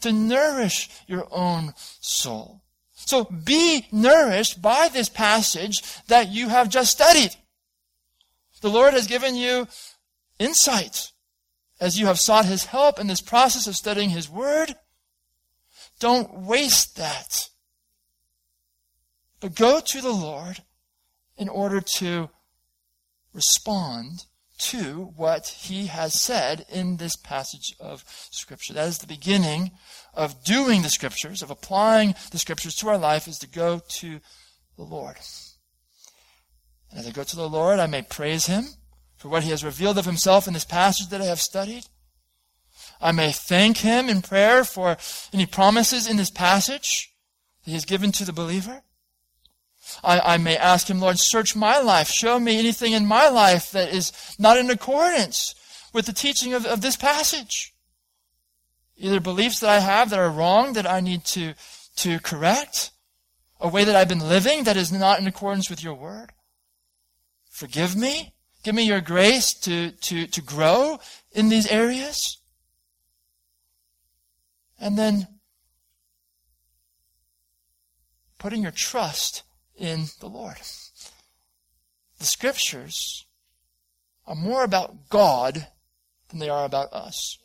[0.02, 2.62] to nourish your own soul.
[2.94, 7.36] So be nourished by this passage that you have just studied.
[8.64, 9.68] The Lord has given you
[10.40, 11.12] insight
[11.82, 14.74] as you have sought His help in this process of studying His Word.
[16.00, 17.50] Don't waste that.
[19.42, 20.64] But go to the Lord
[21.36, 22.30] in order to
[23.34, 24.28] respond
[24.60, 28.74] to what he has said in this passage of Scripture.
[28.74, 29.72] That is the beginning
[30.14, 34.22] of doing the Scriptures, of applying the Scriptures to our life, is to go to
[34.78, 35.18] the Lord.
[36.94, 38.66] And as I go to the Lord, I may praise him
[39.18, 41.86] for what he has revealed of himself in this passage that I have studied.
[43.02, 44.96] I may thank him in prayer for
[45.34, 47.12] any promises in this passage
[47.64, 48.84] that he has given to the believer.
[50.04, 52.10] I, I may ask him, Lord, search my life.
[52.10, 55.56] Show me anything in my life that is not in accordance
[55.94, 57.74] with the teaching of, of this passage.
[58.98, 61.56] Either beliefs that I have that are wrong that I need to,
[61.98, 62.92] to correct,
[63.60, 66.32] a way that I've been living that is not in accordance with your word.
[67.54, 68.34] Forgive me.
[68.64, 71.00] Give me your grace to, to, to grow
[71.34, 72.40] in these areas.
[74.80, 75.28] And then
[78.40, 79.44] putting your trust
[79.76, 80.58] in the Lord.
[82.18, 83.28] The scriptures
[84.26, 85.68] are more about God
[86.30, 87.38] than they are about us.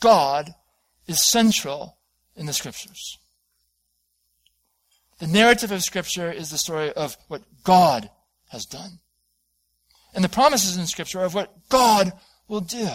[0.00, 0.54] God
[1.06, 1.98] is central
[2.34, 3.18] in the scriptures.
[5.18, 8.10] The narrative of scripture is the story of what God
[8.54, 9.00] has done.
[10.14, 12.12] And the promises in scripture are of what God
[12.48, 12.88] will do.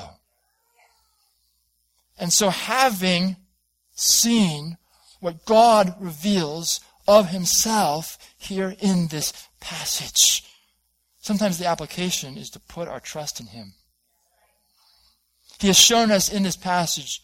[2.17, 3.35] And so having
[3.91, 4.77] seen
[5.19, 10.43] what God reveals of himself here in this passage.
[11.19, 13.73] Sometimes the application is to put our trust in him.
[15.59, 17.21] He has shown us in this passage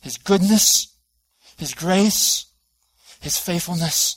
[0.00, 0.94] his goodness,
[1.56, 2.46] his grace,
[3.20, 4.16] his faithfulness.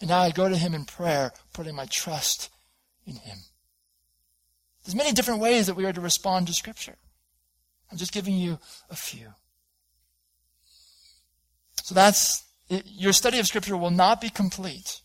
[0.00, 2.50] And now I go to him in prayer, putting my trust
[3.06, 3.38] in him.
[4.84, 6.96] There's many different ways that we are to respond to Scripture.
[7.90, 8.58] I'm just giving you
[8.90, 9.28] a few.
[11.82, 15.00] So that's, it, your study of Scripture will not be complete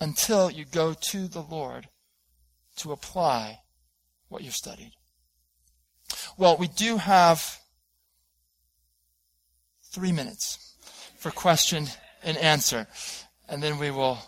[0.00, 1.88] until you go to the Lord
[2.76, 3.60] to apply
[4.28, 4.92] what you've studied.
[6.36, 7.58] Well, we do have
[9.92, 10.76] three minutes
[11.18, 11.86] for question
[12.24, 12.86] and answer,
[13.48, 14.18] and then we will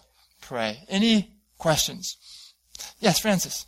[0.40, 0.78] pray.
[0.88, 2.16] Any questions?
[2.98, 3.66] Yes, Francis.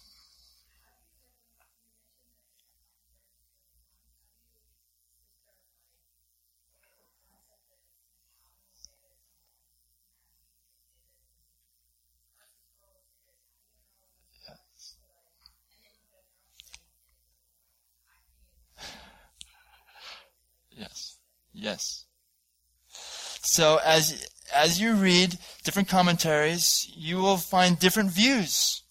[20.70, 21.18] Yes.
[21.52, 22.04] Yes.
[23.42, 28.82] So as as you read different commentaries, you will find different views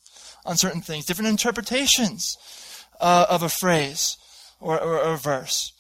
[0.46, 2.38] on certain things, different interpretations
[3.00, 4.18] uh, of a phrase
[4.60, 5.74] or, or, or a verse.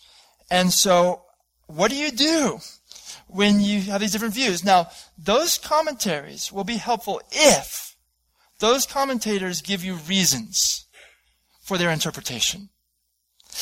[0.50, 1.24] And so,
[1.68, 2.60] what do you do
[3.28, 4.64] when you have these different views?
[4.64, 7.96] Now, those commentaries will be helpful if
[8.60, 10.86] those commentators give you reasons
[11.62, 12.70] for their interpretation.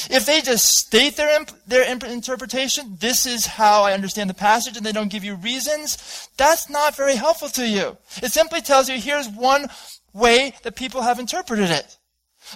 [0.10, 4.34] If they just state their, imp- their imp- interpretation, this is how I understand the
[4.34, 7.98] passage, and they don't give you reasons, that's not very helpful to you.
[8.22, 9.68] It simply tells you here's one
[10.14, 11.98] way that people have interpreted it.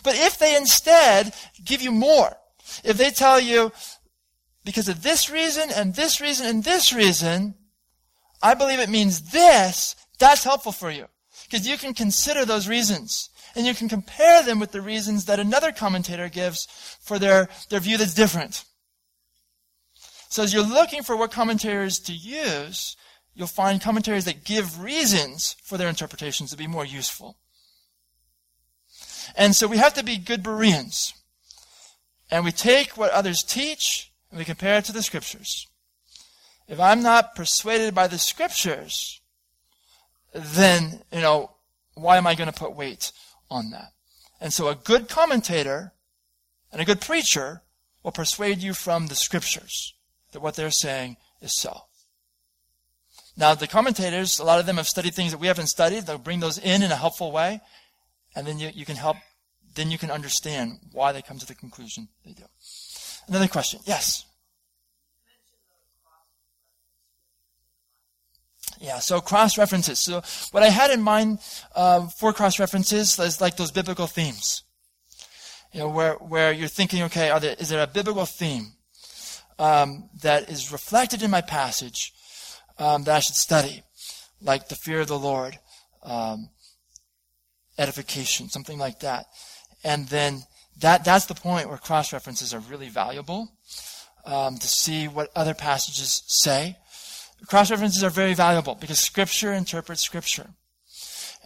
[0.03, 1.33] But if they instead
[1.63, 2.37] give you more,
[2.83, 3.71] if they tell you,
[4.63, 7.55] because of this reason, and this reason, and this reason,
[8.41, 11.05] I believe it means this, that's helpful for you.
[11.49, 15.39] Because you can consider those reasons and you can compare them with the reasons that
[15.39, 16.67] another commentator gives
[17.01, 18.65] for their, their view that's different.
[20.29, 22.97] So as you're looking for what commentators to use,
[23.33, 27.37] you'll find commentaries that give reasons for their interpretations to be more useful.
[29.37, 31.13] And so we have to be good Bereans.
[32.29, 35.67] And we take what others teach and we compare it to the scriptures.
[36.67, 39.21] If I'm not persuaded by the scriptures,
[40.33, 41.51] then, you know,
[41.93, 43.11] why am I going to put weight
[43.49, 43.93] on that.
[44.41, 45.93] And so a good commentator
[46.71, 47.61] and a good preacher
[48.03, 49.93] will persuade you from the scriptures
[50.31, 51.83] that what they're saying is so.
[53.37, 56.05] Now, the commentators, a lot of them have studied things that we haven't studied.
[56.05, 57.61] They'll bring those in in a helpful way.
[58.37, 59.17] And then you, you can help,
[59.73, 62.43] then you can understand why they come to the conclusion they do.
[63.27, 63.79] Another question.
[63.85, 64.27] Yes.
[68.79, 69.97] Yeah, so cross references.
[69.97, 70.21] So
[70.51, 71.39] what I had in mind
[71.75, 74.61] uh, for cross references is like those biblical themes.
[75.73, 78.73] You know, where where you're thinking, okay, there, is there a biblical theme
[79.57, 82.13] um, that is reflected in my passage
[82.77, 83.81] um, that I should study,
[84.41, 85.57] like the fear of the Lord,
[86.03, 86.49] um,
[87.77, 89.25] edification, something like that,
[89.83, 90.43] and then
[90.79, 93.49] that that's the point where cross references are really valuable
[94.25, 96.77] um, to see what other passages say
[97.45, 100.47] Cross references are very valuable because Scripture interprets Scripture.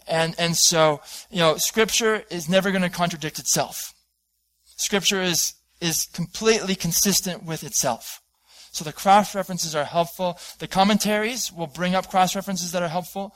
[0.07, 3.93] And, and so, you know, Scripture is never going to contradict itself.
[4.77, 8.21] Scripture is, is completely consistent with itself.
[8.71, 10.39] So the cross references are helpful.
[10.59, 13.35] The commentaries will bring up cross references that are helpful.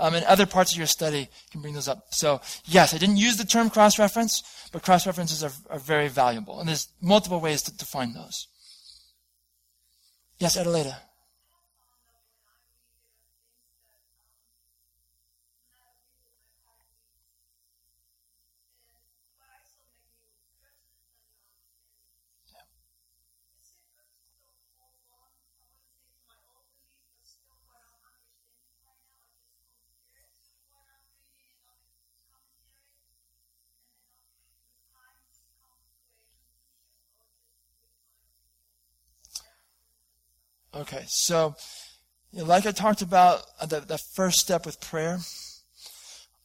[0.00, 2.06] Um, and other parts of your study can bring those up.
[2.10, 4.42] So, yes, I didn't use the term cross reference,
[4.72, 6.58] but cross references are, are very valuable.
[6.58, 8.48] And there's multiple ways to, to find those.
[10.38, 10.96] Yes, Adelaida.
[40.80, 41.54] Okay, so
[42.32, 45.18] you know, like I talked about uh, the, the first step with prayer,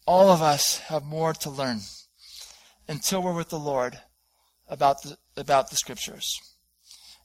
[0.06, 1.80] all of us have more to learn
[2.86, 3.98] until we're with the Lord
[4.68, 6.38] about the, about the scriptures.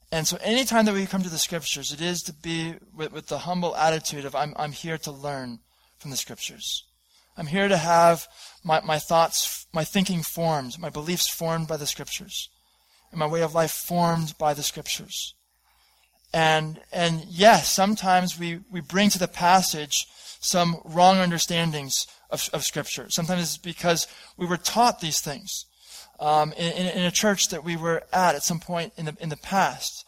[0.09, 3.27] And so anytime that we come to the scriptures, it is to be with, with
[3.27, 5.59] the humble attitude of I'm, I'm here to learn
[5.97, 6.85] from the scriptures.
[7.35, 8.25] I'm here to have
[8.63, 12.47] my, my thoughts, my thinking formed, my beliefs formed by the scriptures,
[13.11, 15.35] and my way of life formed by the scriptures.
[16.33, 20.07] And, and yes, sometimes we, we bring to the passage
[20.39, 23.07] some wrong understandings of, of Scripture.
[23.09, 24.07] Sometimes it's because
[24.37, 25.65] we were taught these things
[26.19, 29.29] um, in, in, a church that we were at at some point in the, in
[29.29, 30.05] the past.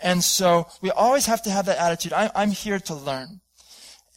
[0.00, 2.12] And so we always have to have that attitude.
[2.12, 3.40] I, I'm here to learn.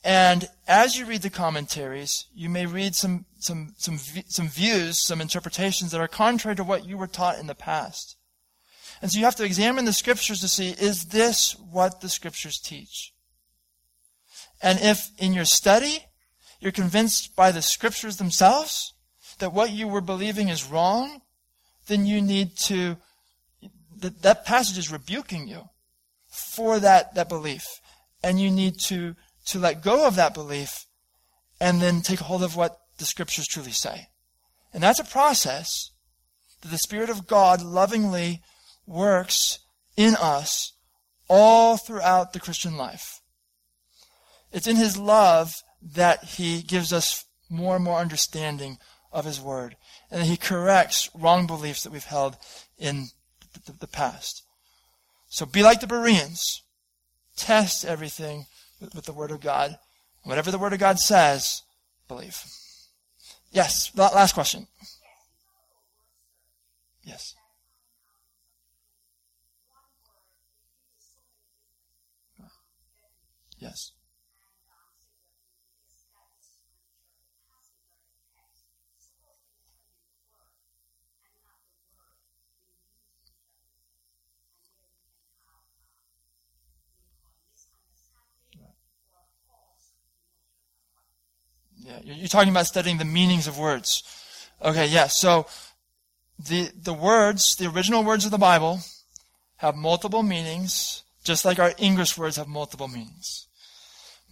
[0.04, 5.22] And as you read the commentaries, you may read some, some, some, some views, some
[5.22, 8.18] interpretations that are contrary to what you were taught in the past.
[9.04, 12.58] And so you have to examine the scriptures to see, is this what the scriptures
[12.58, 13.12] teach?
[14.62, 16.06] And if in your study,
[16.62, 18.94] you're convinced by the scriptures themselves
[19.40, 21.20] that what you were believing is wrong,
[21.88, 22.96] then you need to,
[23.98, 25.64] that, that passage is rebuking you
[26.30, 27.66] for that, that belief.
[28.24, 30.86] And you need to, to let go of that belief
[31.60, 34.08] and then take hold of what the scriptures truly say.
[34.74, 35.92] And that's a process
[36.62, 38.42] that the Spirit of God lovingly
[38.86, 39.60] works
[39.96, 40.74] in us
[41.28, 43.22] all throughout the Christian life.
[44.52, 48.78] It's in His love that He gives us more and more understanding
[49.12, 49.76] of His Word.
[50.12, 52.38] And that He corrects wrong beliefs that we've held
[52.78, 53.08] in
[53.80, 54.44] the, past.
[55.28, 56.62] So be like the Bereans.
[57.36, 58.46] Test everything
[58.80, 59.78] with, with the Word of God.
[60.24, 61.62] Whatever the Word of God says,
[62.08, 62.44] believe.
[63.52, 64.68] Yes, last question.
[67.04, 67.36] Yes.
[73.64, 73.94] Yes.
[91.78, 94.04] Yeah, you're talking about studying the meanings of words.
[94.62, 94.88] Okay.
[94.88, 95.48] Yeah, so
[96.38, 98.80] the the words, the original words of the Bible,
[99.58, 103.48] have multiple meanings, just like our English words have multiple meanings.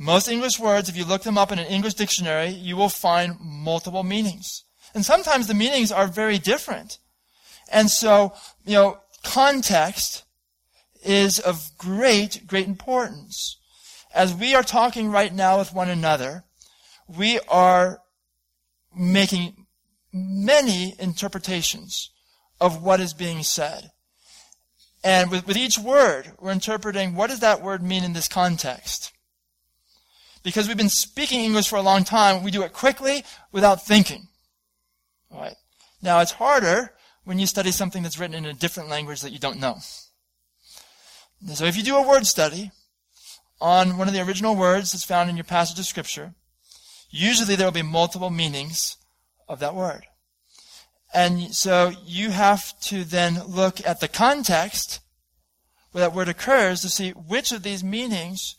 [0.01, 3.37] Most English words, if you look them up in an English dictionary, you will find
[3.39, 4.63] multiple meanings.
[4.95, 6.97] And sometimes the meanings are very different.
[7.71, 8.33] And so,
[8.65, 10.23] you know, context
[11.05, 13.59] is of great, great importance.
[14.11, 16.45] As we are talking right now with one another,
[17.07, 17.99] we are
[18.97, 19.67] making
[20.11, 22.09] many interpretations
[22.59, 23.91] of what is being said.
[25.03, 29.13] And with, with each word, we're interpreting what does that word mean in this context?
[30.43, 34.27] Because we've been speaking English for a long time, we do it quickly without thinking.
[35.29, 35.55] Right.
[36.01, 39.39] Now it's harder when you study something that's written in a different language that you
[39.39, 39.77] don't know.
[41.53, 42.71] So if you do a word study
[43.59, 46.33] on one of the original words that's found in your passage of scripture,
[47.09, 48.97] usually there will be multiple meanings
[49.47, 50.05] of that word.
[51.13, 55.01] And so you have to then look at the context
[55.91, 58.55] where that word occurs to see which of these meanings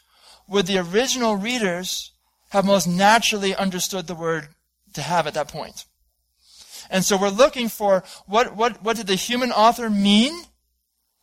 [0.52, 2.12] would the original readers
[2.50, 4.48] have most naturally understood the word
[4.92, 5.86] to have at that point.
[6.90, 10.34] And so we're looking for what, what, what did the human author mean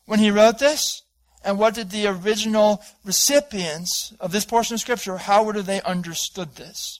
[0.05, 1.03] when he wrote this?
[1.43, 6.55] And what did the original recipients of this portion of scripture, how would they understood
[6.55, 6.99] this?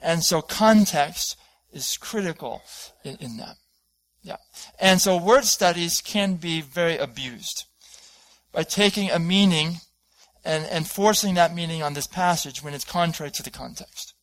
[0.00, 1.36] And so context
[1.72, 2.62] is critical
[3.04, 3.56] in, in that.
[4.22, 4.36] Yeah.
[4.78, 7.64] And so word studies can be very abused
[8.52, 9.80] by taking a meaning
[10.44, 14.14] and, and forcing that meaning on this passage when it's contrary to the context.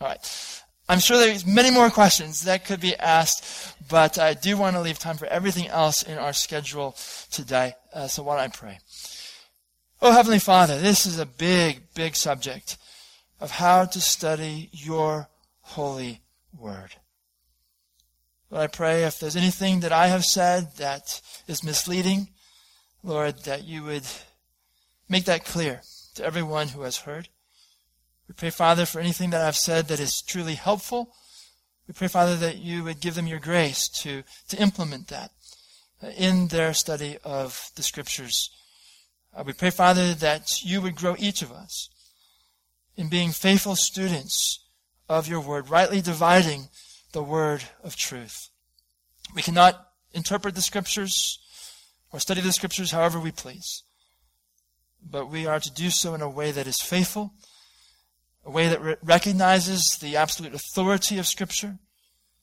[0.00, 0.62] All right.
[0.88, 4.82] I'm sure there's many more questions that could be asked, but I do want to
[4.82, 6.96] leave time for everything else in our schedule
[7.30, 7.74] today.
[7.94, 8.78] Uh, so why don't I pray?
[10.02, 12.76] Oh, Heavenly Father, this is a big, big subject
[13.38, 15.28] of how to study your
[15.60, 16.22] holy
[16.58, 16.96] word.
[18.50, 22.30] But I pray if there's anything that I have said that is misleading,
[23.02, 24.06] Lord, that you would
[25.08, 25.82] make that clear
[26.14, 27.28] to everyone who has heard.
[28.28, 31.14] We pray, Father, for anything that I've said that is truly helpful.
[31.88, 35.30] We pray, Father, that you would give them your grace to, to implement that
[36.16, 38.50] in their study of the Scriptures.
[39.34, 41.88] Uh, we pray, Father, that you would grow each of us
[42.96, 44.64] in being faithful students
[45.08, 46.68] of your word, rightly dividing
[47.12, 48.50] the word of truth.
[49.34, 51.38] We cannot interpret the scriptures
[52.12, 53.82] or study the scriptures however we please,
[55.02, 57.34] but we are to do so in a way that is faithful,
[58.44, 61.78] a way that re- recognizes the absolute authority of scripture,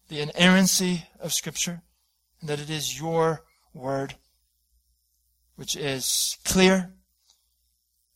[0.09, 1.81] the inerrancy of scripture,
[2.39, 3.43] and that it is your
[3.73, 4.15] word,
[5.55, 6.93] which is clear,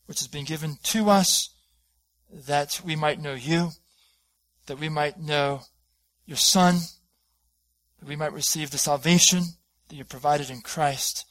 [0.06, 1.50] which has been given to us
[2.32, 3.70] that we might know you,
[4.66, 5.62] that we might know
[6.26, 6.76] your Son,
[7.98, 9.42] that we might receive the salvation
[9.88, 11.26] that you provided in Christ,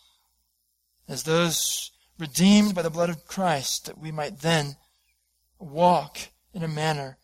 [1.08, 4.78] as those redeemed by the blood of Christ, that we might then
[5.60, 6.18] walk
[6.54, 7.18] in a manner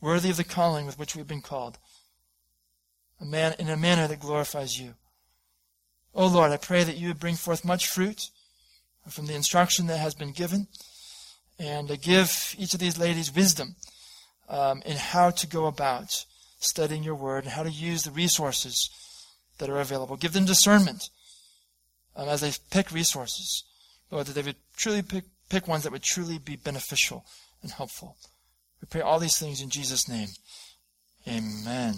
[0.00, 1.78] worthy of the calling with which we've been called,
[3.20, 4.94] a man, in a manner that glorifies you.
[6.14, 8.30] O oh Lord, I pray that you would bring forth much fruit
[9.08, 10.68] from the instruction that has been given
[11.58, 13.76] and uh, give each of these ladies wisdom
[14.48, 16.24] um, in how to go about
[16.60, 18.90] studying your word and how to use the resources
[19.58, 20.16] that are available.
[20.16, 21.10] Give them discernment
[22.18, 23.64] um, as they pick resources.
[24.10, 27.24] Lord, that they would truly pick, pick ones that would truly be beneficial
[27.62, 28.16] and helpful.
[28.82, 30.28] We pray all these things in Jesus' name.
[31.26, 31.94] Amen.